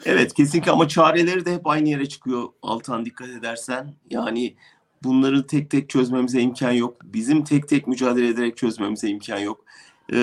Evet 0.05 0.33
kesinlikle 0.33 0.71
ama 0.71 0.87
çareleri 0.87 1.45
de 1.45 1.53
hep 1.53 1.67
aynı 1.67 1.89
yere 1.89 2.09
çıkıyor 2.09 2.43
Altan 2.61 3.05
dikkat 3.05 3.29
edersen. 3.29 3.93
Yani 4.09 4.55
bunları 5.03 5.47
tek 5.47 5.69
tek 5.69 5.89
çözmemize 5.89 6.41
imkan 6.41 6.71
yok. 6.71 6.97
Bizim 7.03 7.43
tek 7.43 7.67
tek 7.67 7.87
mücadele 7.87 8.27
ederek 8.27 8.57
çözmemize 8.57 9.09
imkan 9.09 9.39
yok. 9.39 9.65
Ee, 10.13 10.15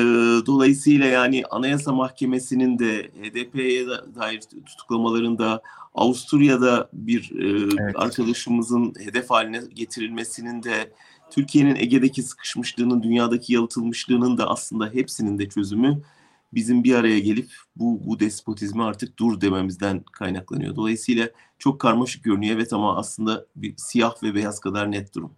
dolayısıyla 0.46 1.06
yani 1.06 1.42
Anayasa 1.50 1.92
Mahkemesi'nin 1.92 2.78
de 2.78 3.02
HDP'ye 3.02 3.86
dair 4.14 4.40
tutuklamalarında 4.66 5.62
Avusturya'da 5.94 6.88
bir 6.92 7.32
e, 7.32 7.68
evet. 7.80 7.94
arkadaşımızın 7.96 8.94
hedef 8.98 9.30
haline 9.30 9.60
getirilmesinin 9.74 10.62
de 10.62 10.92
Türkiye'nin 11.30 11.76
Ege'deki 11.76 12.22
sıkışmışlığının, 12.22 13.02
dünyadaki 13.02 13.54
yalıtılmışlığının 13.54 14.38
da 14.38 14.48
aslında 14.50 14.86
hepsinin 14.86 15.38
de 15.38 15.48
çözümü 15.48 16.02
bizim 16.52 16.84
bir 16.84 16.94
araya 16.94 17.18
gelip 17.18 17.50
bu, 17.76 18.00
bu 18.06 18.20
despotizmi 18.20 18.84
artık 18.84 19.18
dur 19.18 19.40
dememizden 19.40 20.02
kaynaklanıyor. 20.12 20.76
Dolayısıyla 20.76 21.28
çok 21.58 21.80
karmaşık 21.80 22.24
görünüyor 22.24 22.56
evet 22.56 22.72
ama 22.72 22.96
aslında 22.96 23.46
bir 23.56 23.74
siyah 23.76 24.22
ve 24.22 24.34
beyaz 24.34 24.60
kadar 24.60 24.92
net 24.92 25.14
durum. 25.14 25.32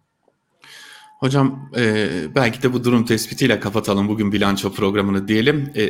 Hocam 1.21 1.71
e, 1.77 2.09
belki 2.35 2.63
de 2.63 2.73
bu 2.73 2.85
durum 2.85 3.05
tespitiyle 3.05 3.61
kapatalım 3.61 4.09
bugün 4.09 4.33
bilanço 4.33 4.73
programını 4.73 5.29
diyelim. 5.29 5.73
E, 5.77 5.83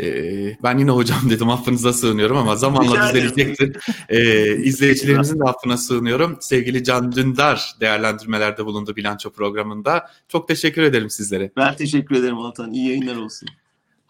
ben 0.63 0.79
yine 0.79 0.91
hocam 0.91 1.19
dedim 1.31 1.51
affınıza 1.51 1.93
sığınıyorum 1.93 2.37
ama 2.37 2.57
zamanla 2.57 3.09
düzelecektir. 3.09 3.77
E, 4.09 4.57
izleyicilerimizin 4.57 5.41
de 5.41 5.45
affına 5.45 5.77
sığınıyorum. 5.77 6.37
Sevgili 6.41 6.85
Can 6.85 7.13
Dündar 7.13 7.75
değerlendirmelerde 7.81 8.65
bulundu 8.67 8.97
bilanço 8.97 9.31
programında. 9.31 10.11
Çok 10.29 10.49
teşekkür 10.49 10.83
ederim 10.83 11.11
sizlere. 11.11 11.53
Ben 11.57 11.77
teşekkür 11.77 12.15
ederim 12.15 12.39
Altan. 12.39 12.73
İyi 12.73 12.89
yayınlar 12.89 13.17
olsun. 13.17 13.49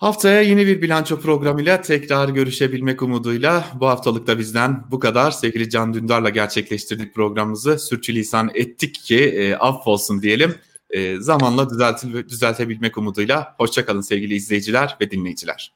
Haftaya 0.00 0.42
yeni 0.42 0.66
bir 0.66 0.82
bilanço 0.82 1.20
programıyla 1.20 1.82
tekrar 1.82 2.28
görüşebilmek 2.28 3.02
umuduyla 3.02 3.64
bu 3.74 3.88
haftalık 3.88 4.26
da 4.26 4.38
bizden 4.38 4.84
bu 4.90 4.98
kadar. 4.98 5.30
Sevgili 5.30 5.70
Can 5.70 5.94
Dündar'la 5.94 6.28
gerçekleştirdik 6.28 7.14
programımızı. 7.14 7.78
Sürçülisan 7.78 8.50
ettik 8.54 8.94
ki 8.94 9.24
e, 9.24 9.54
affolsun 9.54 10.22
diyelim. 10.22 10.54
E, 10.90 11.16
zamanla 11.16 11.70
düzeltil, 11.70 12.28
düzeltebilmek 12.28 12.98
umuduyla. 12.98 13.54
Hoşçakalın 13.58 14.00
sevgili 14.00 14.34
izleyiciler 14.34 14.96
ve 15.00 15.10
dinleyiciler. 15.10 15.72